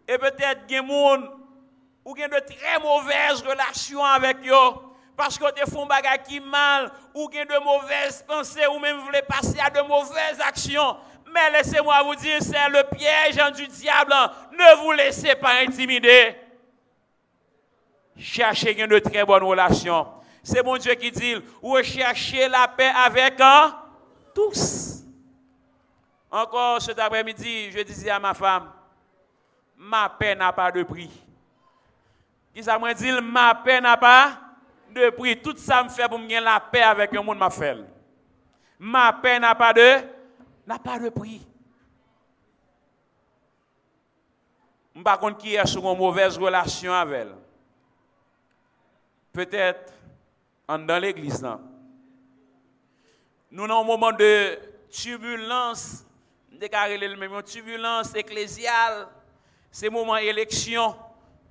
[0.08, 0.82] Et peut-être que
[2.06, 6.91] ou avez de très mauvaises relations avec eux parce que vous font des qui mal,
[7.13, 10.98] ou avez de mauvaises pensées, ou même voulez passer à de mauvaises actions.
[11.34, 14.13] Mais laissez-moi vous dire, c'est le piège du diable.
[14.52, 16.36] Ne vous laissez pas intimider.
[18.18, 20.08] Cherchez de très bonnes relations.
[20.44, 23.76] C'est mon Dieu qui dit, recherchez la paix avec hein,
[24.34, 25.04] tous.
[26.32, 28.72] Encore cet après-midi, je disais à ma femme,
[29.78, 31.10] ma paix n'a pas de prix.
[32.54, 34.40] Qui ça m'a dit, ma paix n'a pas
[34.90, 35.42] de prix.
[35.42, 37.78] Tout ça me fait pour me la paix avec le monde m'a fait.
[38.80, 40.02] Ma paix n'a pas de
[40.66, 41.46] n'a pas de prix.
[44.94, 47.36] Je ne sais pas qui est sur une mauvaise relation avec elle.
[49.34, 49.94] Peut-être
[50.68, 51.46] dans l'église.
[53.52, 54.58] Nous avons un moment de
[54.90, 56.06] turbulence,
[56.52, 59.08] le même turbulence ecclésiale,
[59.76, 60.96] c'est moment élection.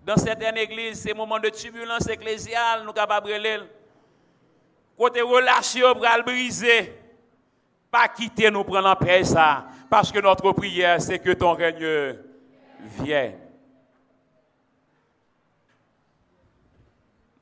[0.03, 3.67] Dans certaines églises, c'est moment de turbulence ecclésiale, nous capables de
[4.97, 6.99] Côté relation, pour briser.
[7.91, 9.67] Pas quitter nous prendre en paix ça.
[9.91, 12.17] Parce que notre prière, c'est que ton règne
[12.81, 13.39] vienne.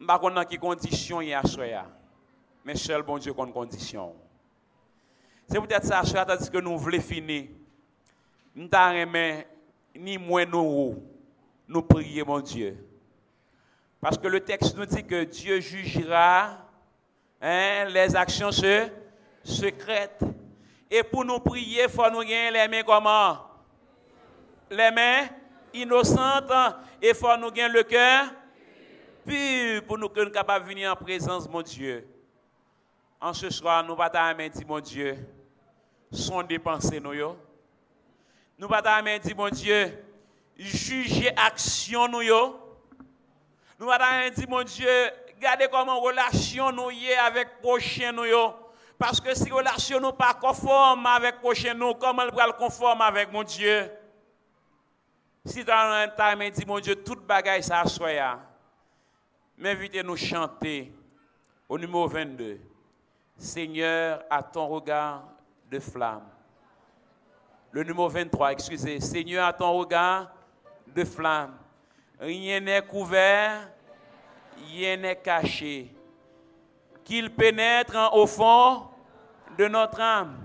[0.00, 1.42] Je ne sais pas dans quelles conditions il y a
[2.64, 4.16] Mais seul bon Dieu compte condition.
[5.48, 7.50] C'est peut-être ça, tandis que nous voulons finir.
[8.56, 9.44] Nous n'avons
[9.94, 11.02] ni moins nous
[11.68, 12.76] nous prier, mon Dieu.
[14.00, 16.58] Parce que le texte nous dit que Dieu jugera
[17.40, 18.50] hein, les actions
[19.44, 20.20] secrètes.
[20.90, 23.38] Et pour nous prier, il faut nous gagner les mains comment?
[24.70, 25.28] Les mains
[25.72, 26.52] innocentes.
[27.00, 28.26] Et il faut nous gagner le cœur
[29.24, 32.06] pur pour nous que nous capables de venir en présence, mon Dieu.
[33.20, 35.16] En ce soir, nous allons dire, mon Dieu,
[36.10, 37.36] sont dépensés, nous.
[38.58, 40.04] Nous allons dire, mon Dieu,
[40.56, 42.58] juger action nous yo.
[43.78, 44.88] Nous allons dire mon Dieu,
[45.36, 48.24] regardez comment relation nous y avec prochain nous.
[48.98, 53.32] Parce que si relation nous pas conforme avec prochain nous, comment elle va conforme avec
[53.32, 53.90] mon Dieu?
[55.44, 58.38] Si dans un temps, dit mon Dieu, toute bagaille ça soit
[59.58, 60.92] M'invitez nous chanter
[61.68, 62.60] au numéro 22.
[63.36, 65.24] Seigneur, à ton regard
[65.68, 66.28] de flamme.
[67.72, 69.00] Le numéro 23, excusez.
[69.00, 70.30] Seigneur, à ton regard
[70.94, 71.54] de flamme.
[72.20, 73.66] Rien n'est couvert,
[74.70, 75.90] rien n'est caché.
[77.02, 78.82] Qu'il pénètre au fond
[79.56, 80.36] de notre âme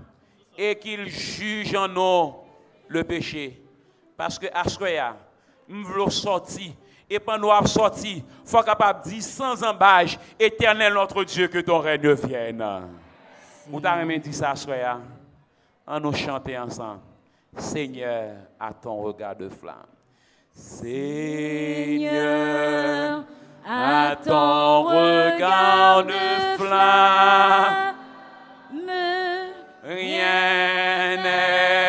[0.56, 2.34] et qu'il juge en nous
[2.88, 3.62] le péché.
[4.16, 5.14] Parce que Asroya,
[5.68, 6.72] nous voulons sortir.
[7.10, 11.58] Et pendant nous sortir, il faut capable de dire sans embâche, éternel notre Dieu, que
[11.58, 12.64] ton règne vienne.
[13.66, 14.98] Vous avez dit ça, Asroya.
[15.86, 17.00] On nous chanter ensemble.
[17.56, 19.86] Seigneur, à ton regard de flamme.
[20.52, 22.14] Seigneur,
[23.66, 26.12] à ton regard de
[26.56, 27.94] flamme,
[29.84, 31.87] rien n'est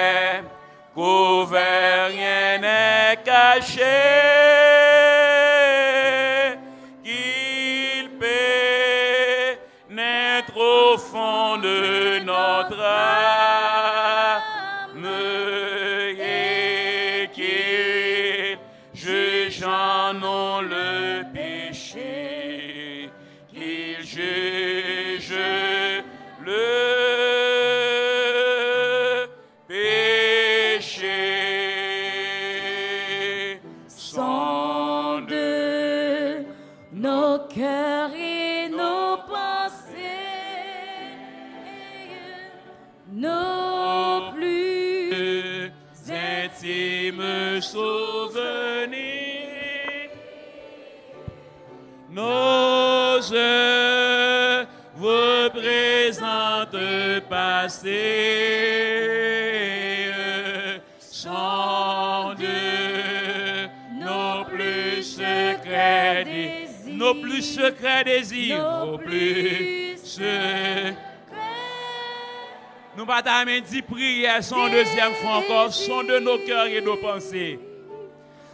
[74.39, 77.59] prières, son deuxième fois encore, son de nos cœurs et nos pensées.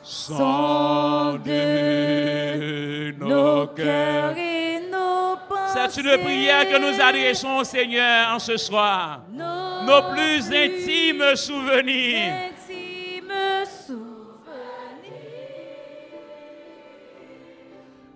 [0.03, 5.89] Son de nos cœurs et nos pensées.
[5.89, 9.21] C'est une prière que nous adressons au Seigneur en ce soir.
[9.31, 12.33] Nos plus intimes souvenirs.
[12.49, 14.05] intimes souvenirs.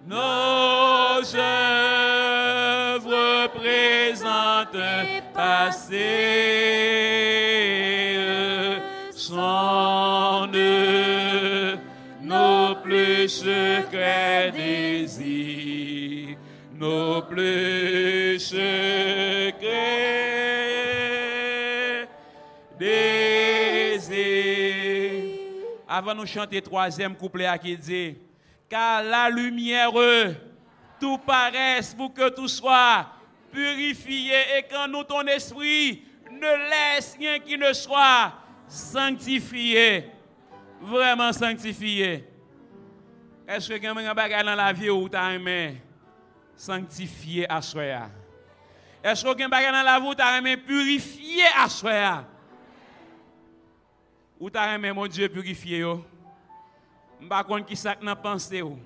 [0.07, 2.49] Nos œuvres
[3.55, 4.83] présentes,
[5.33, 6.58] passées,
[12.21, 16.37] nos plus secrets désirs,
[16.73, 19.67] nos plus secrets
[22.79, 24.09] désirs.
[25.87, 28.15] Avant de nous chanter troisième couplet à qui dit
[28.69, 29.91] car la lumière
[30.99, 33.07] tout paraisse pour que tout soit
[33.51, 38.31] purifié et quand nous ton esprit ne laisse rien qui ne soit
[38.69, 40.09] sanctifié,
[40.79, 42.25] vraiment sanctifié.
[43.47, 45.81] Est-ce que quelqu'un a dans la vie où tu as aimé
[46.55, 47.83] sanctifier à soi?
[49.03, 52.23] Est-ce que quelqu'un bagage dans la vie où tu as aimé purifier à soi?
[54.39, 56.05] Ou tu as aimé mon Dieu purifier yo?
[57.19, 58.77] Mba kon ki sak nan pensé ou.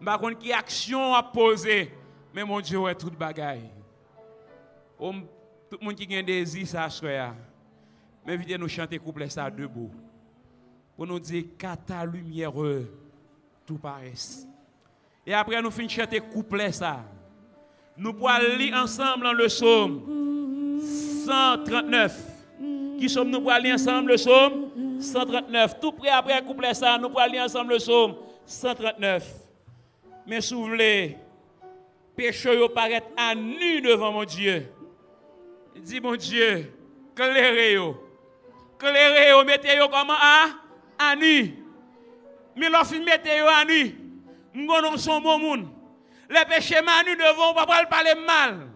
[0.00, 1.92] Mba kon ki action à poser.
[2.32, 3.60] Mais mon Dieu est tout bagay.
[4.98, 5.12] Ou
[5.68, 6.88] tout le monde qui a un désir ça.
[8.26, 9.90] Mais vite nous chanter couplet ça debout.
[10.96, 12.52] Pour nous dire qu'à ta lumière
[13.66, 14.46] tout paraisse.
[15.26, 17.04] Et après nous finissons chanter couplet ça.
[17.96, 20.78] Nous pourrons lire ensemble dans le psaume
[21.26, 22.28] 139.
[22.98, 25.80] Qui sommes nous pour lire ensemble le psaume 139.
[25.80, 28.14] Tout près après couplet ça, nous pourrons lire ensemble le psaume
[28.46, 29.42] 139.
[30.26, 30.38] Mais
[32.14, 34.68] péché yo paraît à nu devant mon Dieu.
[35.76, 36.72] Dit mon Dieu,
[37.14, 37.76] clairez
[38.82, 38.88] yo.
[38.88, 40.46] Clairez yo, mettez comment à
[40.98, 41.54] à nu.
[42.56, 43.94] Mais lorsque mettez yo à nu,
[44.54, 45.68] nous son bon monde.
[46.28, 48.68] Les péchés à nu devant, on va parler mal.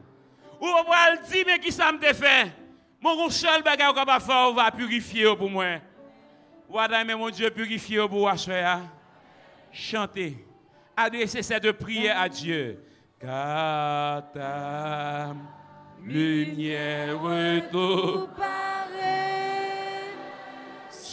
[0.61, 2.53] Ou on va dire mais qui ça me fait.
[3.01, 5.81] Mon seul bagage qu'on va faire, on va purifier pour moi.
[7.07, 8.35] Mais mon Dieu, purifier pour moi,
[9.73, 10.37] Chantez.
[10.97, 12.83] Adressez cette prière à Dieu.
[13.21, 15.35] Car ta
[16.03, 17.19] lumière
[17.71, 18.29] tout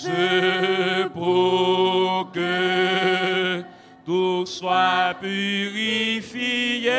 [0.04, 3.64] ce pour que
[4.06, 6.92] tout soit purifié.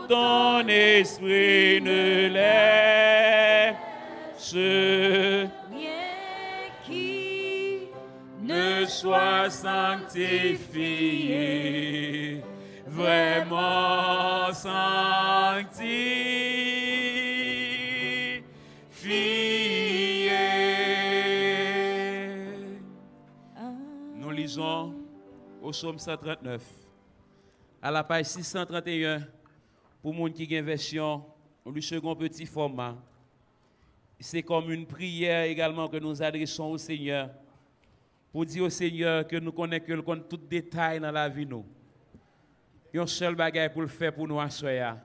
[0.00, 3.74] Ton esprit ne laisse
[4.52, 5.50] rien
[6.84, 7.88] qui
[8.42, 10.52] ne soit sanctifié,
[12.86, 16.14] vraiment sanctifié.
[24.16, 24.94] Nous lisons
[25.62, 26.62] au psaume 139,
[27.82, 29.22] à la page 631,
[30.04, 31.24] pour les gens qui ont version,
[31.64, 32.94] le second petit format.
[34.20, 37.30] C'est comme une prière également que nous adressons au Seigneur
[38.30, 41.46] pour dire au Seigneur que nous connaissons que le connaît tout détail dans la vie
[41.46, 41.64] nous.
[42.92, 45.02] Il y a un seul bagage pour le faire pour nous à soya.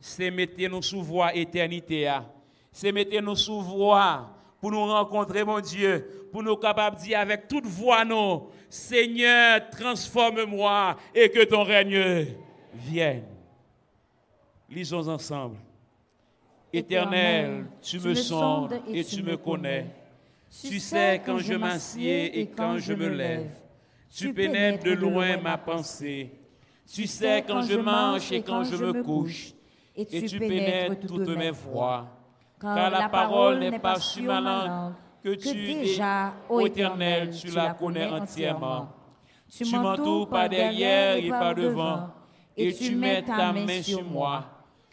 [0.00, 2.08] C'est mettre nous sous voie éternité.
[2.08, 2.28] a.
[2.72, 7.20] C'est mettre nous sous voie pour nous rencontrer, mon Dieu, pour nous capables de dire
[7.20, 12.26] avec toute voix, non, Seigneur, transforme-moi et que ton règne
[12.74, 13.33] vienne.
[14.70, 15.56] Lisons ensemble.
[16.72, 19.86] Éternel, tu me sondes et tu me connais.
[20.50, 23.50] Tu sais quand je m'assieds et quand je me lève.
[24.10, 26.32] Tu pénètres de loin ma pensée.
[26.92, 29.52] Tu sais quand je mange et quand je me couche.
[29.96, 32.06] Et tu pénètres toutes mes voies.
[32.60, 37.72] Car la parole n'est pas sur ma langue que tu déjà, ô Éternel, tu la
[37.72, 38.88] connais entièrement.
[39.48, 42.10] Tu m'entoures par derrière et par devant,
[42.56, 44.44] et tu mets ta main sur moi.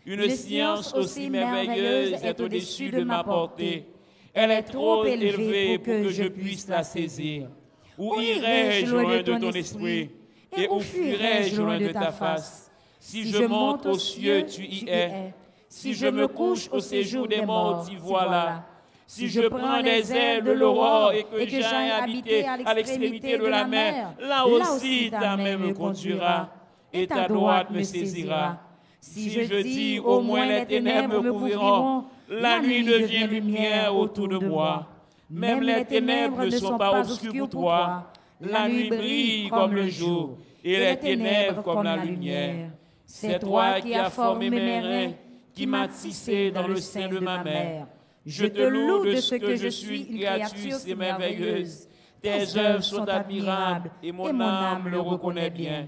[0.06, 3.86] Une science aussi merveilleuse est au-dessus de ma portée.
[4.34, 7.50] Elle est trop élevée pour que je puisse la saisir.
[7.98, 10.10] Où irai-je loin de ton esprit?
[10.58, 12.72] Et où fuirai-je loin de ta face?
[13.00, 15.34] Si je monte aux cieux, tu y es.
[15.68, 18.66] Si je me couche au séjour des morts, y voilà.
[19.06, 23.66] Si je prends les ailes de l'aurore et que j'aille habiter à l'extrémité de la
[23.66, 26.50] mer, là aussi ta main me conduira
[26.92, 28.60] et ta droite me saisira.
[29.02, 34.38] Si je dis au moins les ténèbres me couvriront, la nuit devient lumière autour de
[34.38, 34.88] moi.
[35.30, 38.12] Même les ténèbres ne sont pas obscures pour toi.
[38.40, 42.70] La nuit brille comme le jour et les ténèbres comme la lumière.
[43.06, 45.14] C'est toi qui as formé mes reins,
[45.54, 47.88] qui m'as tissé dans le sein de ma mère.
[48.26, 51.88] Je te loue de ce que je suis une créature si merveilleuse.
[52.22, 55.88] Tes œuvres sont admirables et mon âme le reconnaît bien.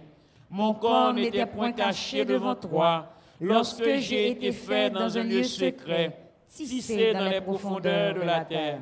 [0.54, 3.08] Mon corps n'était point caché devant toi
[3.42, 6.16] lorsque j'ai été fait dans un lieu secret,
[6.48, 8.78] tissé dans les profondeurs de la terre.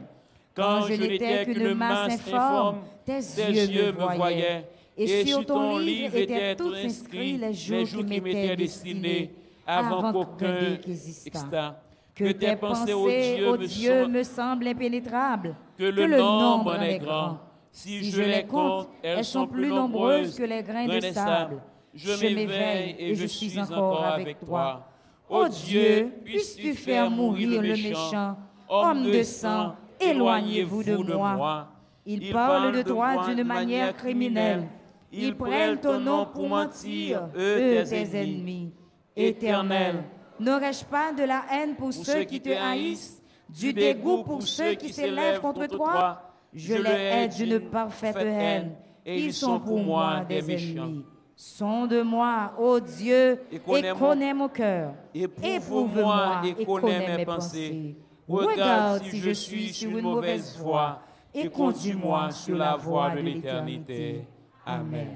[0.53, 4.67] Quand je n'étais qu'une masse informe, tes yeux me voyaient.
[4.97, 9.34] Et sur ton livre étaient tous inscrits les jours qui m'étaient destinés
[9.65, 11.82] avant qu'aucun n'existât.
[12.13, 15.55] Que tes pensées, ô Dieu, me, semblent impénétrables.
[15.78, 17.39] Que le, nombre en est grand.
[17.72, 21.61] Si, je les compte, elles sont plus nombreuses que les grains de sable.
[21.93, 24.88] Je m'éveille et je suis encore avec toi.
[25.30, 31.69] Ô Dieu, puisses-tu faire mourir le méchant, homme de sang, éloignez-vous de moi.
[32.05, 34.67] Ils parlent de toi d'une manière criminelle.
[35.13, 38.74] Ils prennent ton nom pour mentir, eux tes ennemis.
[39.15, 40.03] Éternel,
[40.39, 44.91] n'aurais-je pas de la haine pour ceux qui te haïssent, du dégoût pour ceux qui
[44.91, 46.30] s'élèvent contre toi?
[46.53, 48.75] Je les hais d'une parfaite haine,
[49.05, 51.05] et ils sont pour moi des ennemis.
[51.35, 54.93] Sonde-moi, ô Dieu, et connais mon cœur.
[55.13, 57.95] Éprouve-moi et connais mes pensées.
[58.27, 61.01] Regarde si je suis sur une mauvaise voie
[61.33, 64.27] et conduis-moi sur la voie de l'éternité.
[64.65, 65.07] Amen.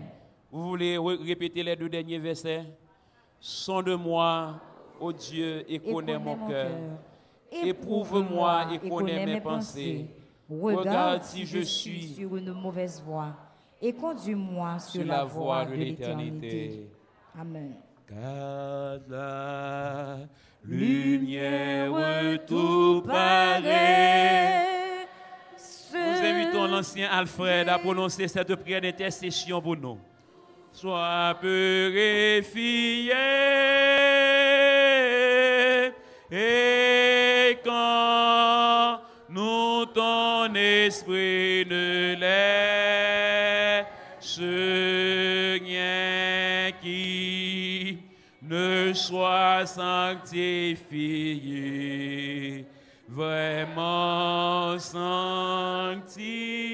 [0.51, 2.63] Vous voulez répéter les deux derniers versets?
[3.39, 4.55] Sonde-moi,
[4.99, 6.71] ô Dieu, et connais mon cœur.
[7.51, 10.07] Éprouve-moi et connais mes pensées.
[10.49, 13.35] Regarde si je suis sur une mauvaise voie
[13.81, 16.87] et conduis-moi sur, la voie de l'éternité.
[17.39, 17.73] Amen.
[18.07, 20.17] Car la
[20.63, 21.91] lumière
[22.45, 24.75] tout paraît.
[25.93, 29.97] Nous invitons l'ancien Alfred à prononcer cette prière d'intercession pour nous.
[30.71, 33.13] Sois purifié
[36.31, 38.74] et quand
[40.53, 43.85] esprit ne laisse
[44.39, 47.97] rien qui
[48.41, 52.65] ne soit sanctifié,
[53.09, 56.67] vraiment sanctifié.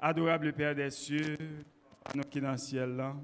[0.00, 1.38] Adorable Père des cieux,
[2.14, 3.14] nous qui dans le ciel là,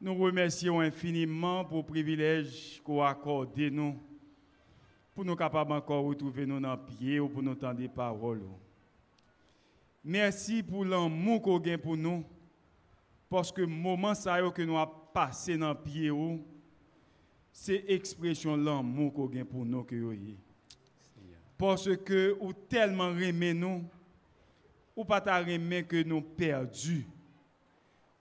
[0.00, 3.96] nous remercions infiniment pour le privilège qu'on a accordé nous,
[5.14, 8.42] pour nous capables encore retrouver nous dans pied ou pour nous entendre des paroles.
[10.04, 12.24] Merci pour l'amour qu'on a pour nous,
[13.28, 16.10] parce que le moment que nous avons passé dans pied,
[17.50, 19.84] c'est l'expression de l'amour qu'on a pour nous.
[21.56, 23.84] Parce que ou tellement aimé nous,
[24.94, 27.04] ou pas ta que nous perdus,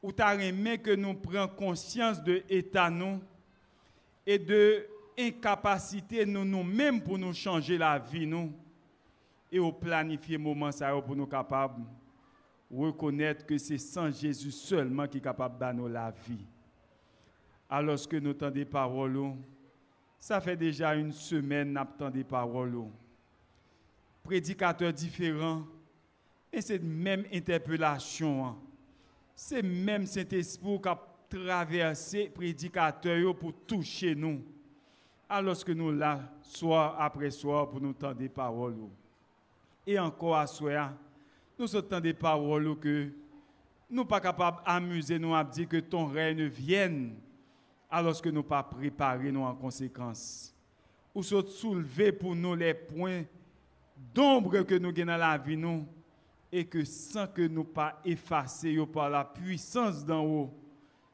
[0.07, 3.19] ou ta que nous prenons conscience de l'état nous
[4.25, 4.87] et de
[5.19, 8.53] incapacité nous nous-mêmes pour nous changer la vie nous
[9.51, 11.27] et au planifier moment ça pour nous
[12.73, 16.45] reconnaître que c'est sans Jésus seulement qui est capable de nous la vie.
[17.69, 19.33] Alors que nous entendons paroles,
[20.21, 22.85] ça fait déjà une semaine nous entendons paroles.
[24.23, 25.63] Prédicateurs différents,
[26.53, 28.57] et cette même interpellation, hein.
[29.39, 34.41] C'est même cet esprit qui a traversé prédicateur pour toucher nous.
[35.29, 38.75] Alors que nous là, soir après soir, pour nous entendre des paroles.
[39.85, 40.93] Et encore à soir,
[41.59, 43.11] nous entendons des paroles que
[43.91, 47.13] nous pas capables d'amuser nous à dire que ton règne vienne,
[47.91, 50.51] alors que nous pas préparé nous en conséquence.
[51.13, 53.23] Ou se soulever pour nous les points
[54.15, 55.85] d'ombre que nous avons dans la vie, nous,
[56.51, 60.53] et que sans que nous pas effacer par la puissance d'en haut,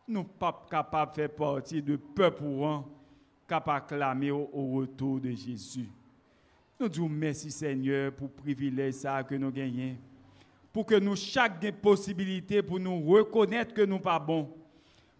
[0.07, 2.43] nous pas capables de faire partie de peuple
[3.47, 5.89] capable clamer au, retour de Jésus.
[6.79, 9.95] Nous disons merci Seigneur pour le privilège ça que nous gagnons.
[10.71, 14.49] Pour que nous, chaque possibilité pour nous reconnaître que nous pas bons.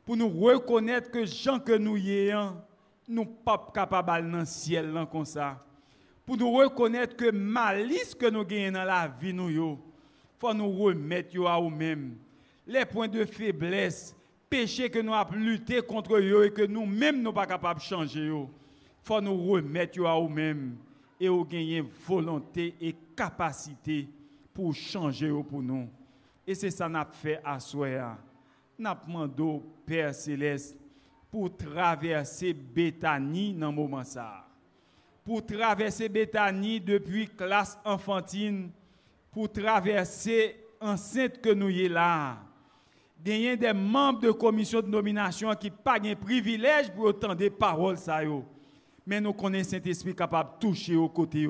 [0.03, 2.57] Pour nous reconnaître que gens que nous ayons,
[3.07, 5.63] nous pas capables dans le ciel comme ça.
[6.25, 9.79] Pour nous reconnaître que malice que nous gagnons dans la vie, nous,
[10.43, 12.17] faut nous remettre à nous-mêmes.
[12.67, 14.13] Les points de faiblesse,
[14.49, 18.27] péché que nous avons lutté contre eux et que nous-mêmes nous pas capables de changer.
[18.27, 18.47] Il
[19.03, 20.75] faut nous remettre à nous-mêmes
[21.17, 24.09] et nous gagner volonté et capacité
[24.53, 25.87] pour changer pour nous.
[26.45, 28.17] Et c'est ça n'a fait à soi.
[28.77, 30.77] N'a demandé Père céleste
[31.31, 34.45] pour traverser Béthanie dans le moment ça.
[35.23, 38.71] Pour traverser Béthanie depuis classe enfantine,
[39.33, 42.37] pour traverser enceinte que nous y là.
[43.25, 47.07] Il y a des membres de commission de nomination qui n'ont pas de privilège pour
[47.07, 47.97] entendre des paroles
[49.07, 51.47] Mais nous connaissons Saint-Esprit capable de toucher au côté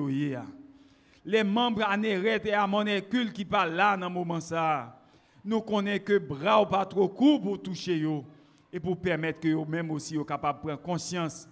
[1.24, 5.00] Les membres à Néret et à Monécule qui parlent là dans ce moment ça.
[5.44, 8.24] Nous connaissons que bras pas trop court pour toucher yo
[8.72, 11.48] et pour permettre que eux-mêmes aussi soient capables de prendre conscience,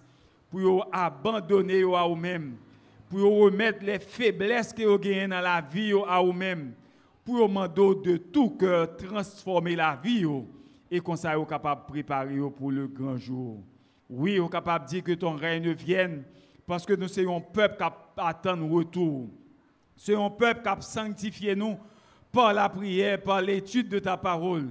[0.49, 2.55] pour abandonner eux-mêmes,
[3.13, 6.73] pour remettre les faiblesses que vous gagnent dans la vie à eux-mêmes,
[7.23, 10.25] pour demander de tout cœur transformer la vie
[10.89, 13.59] et qu'on soit capable de préparer pour le grand jour.
[14.09, 16.23] Oui, vous capable de dire que ton règne vienne
[16.65, 17.83] parce que nous sommes un peuple qui
[18.17, 19.27] attend le retour.
[19.95, 21.77] C'est un peuple qui a sanctifié nous
[22.31, 24.69] par la prière, par l'étude de ta parole.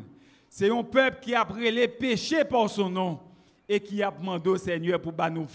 [0.48, 3.20] C'est un peuple qui a pris les péchés par son nom
[3.68, 5.46] et qui a demandé au Seigneur pour battre nos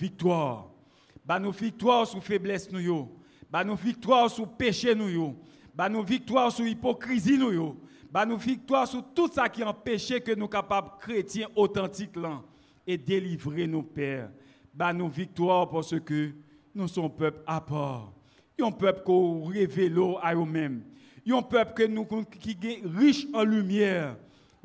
[1.28, 3.10] Battre nos victoires sur faiblesse nous,
[3.52, 5.36] battre nos victoires sur péché nous,
[5.76, 7.76] battre nos victoires sur hypocrisie nous,
[8.10, 12.42] battre nos victoires sur tout ça qui empêche que nous capables chrétiens authentiques là
[12.86, 14.32] et délivrer nos pères.
[14.74, 16.32] Battre nos victoires parce que
[16.74, 18.14] nous sommes peuple à part.
[18.62, 20.84] Un peuple qu'on révèle à nous-mêmes.
[21.30, 24.16] Un peuple que nous, qui est riche en lumière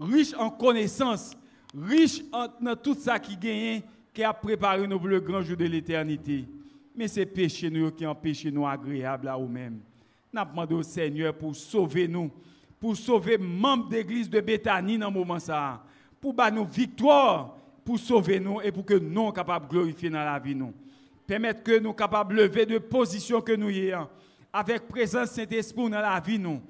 [0.03, 1.33] riche en connaissances,
[1.75, 3.83] riche en, tout ça qui gagne,
[4.13, 6.45] qui a préparé nous pour le grand jour de l'éternité.
[6.95, 9.81] Mais c'est péché nous qui empêche nous agréables à nous-mêmes.
[10.33, 12.31] Nous demandé au Seigneur pour sauver nous,
[12.79, 15.83] pour sauver membres d'église de Béthanie dans ce moment ça,
[16.21, 20.11] pour battre nos victoires, pour sauver nous et pour que nous soyons capables de glorifier
[20.11, 20.73] dans la vie nous.
[21.27, 24.09] Permettre que nous soyons capables de lever de position que nous ayons
[24.53, 26.61] avec présence Saint-Esprit dans la vie nous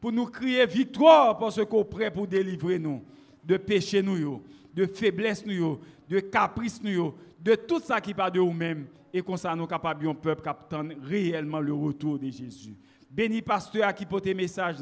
[0.00, 3.02] pour nous crier victoire parce qu'on est prêt pour délivrer nous
[3.44, 4.42] de péché nous,
[4.74, 9.54] de faiblesse nous, de caprice de tout ça qui part de nous-mêmes et qu'on soit
[9.54, 10.42] nous capables un peuple
[11.02, 12.74] réellement le retour de Jésus.
[13.10, 14.76] Bénis pasteur qui porte message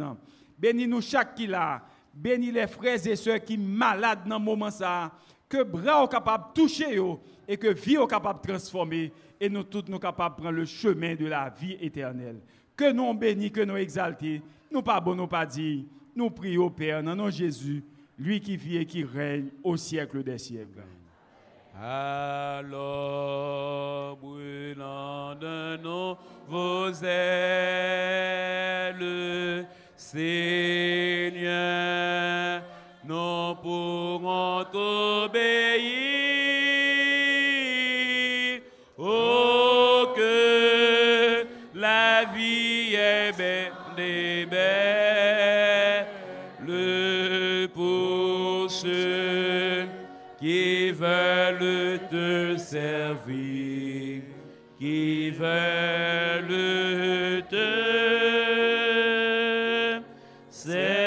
[0.59, 1.83] Bénis nous chaque qui là.
[2.15, 5.13] Bénis les frères et sœurs qui sont malades dans ce moment ça.
[5.49, 7.01] Que bras sont capables de toucher
[7.49, 10.65] et que vie est capable de transformer et nous tous nous capables de prendre le
[10.65, 12.41] chemin de la vie éternelle.
[12.77, 16.71] Que nous bénis, que nous exaltés nous pas bon, nous pas dit, nous prions au
[16.71, 17.83] Père, dans nom Jésus,
[18.19, 20.83] lui qui vit et qui règne au siècle des siècles.
[21.79, 22.67] Alors,
[24.17, 26.17] brûlant de nous,
[26.49, 27.77] vos ailes,
[29.97, 31.51] Seigneur,
[33.05, 35.41] nous pourrons t'obéir.
[38.99, 44.47] Oh, que la vie est belle le
[52.71, 54.23] servir,
[54.79, 56.47] qui veulent
[57.49, 57.67] te
[60.49, 61.01] servir.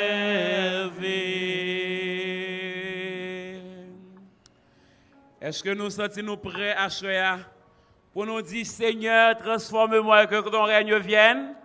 [5.41, 7.49] Est-ce que nous sentons-nous prêts à choisir?
[8.11, 11.55] Pour nous dire Seigneur, transforme-moi et que ton règne vienne?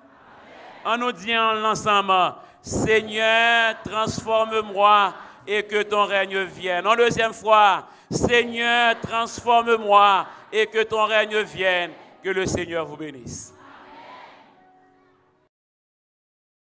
[0.85, 5.13] en nous disant l'ensemble, Seigneur, transforme-moi
[5.49, 6.87] et que ton règne vienne.
[6.87, 11.91] En deuxième fois, Seigneur, transforme-moi et que ton règne vienne.
[12.23, 13.55] Que le Seigneur vous bénisse.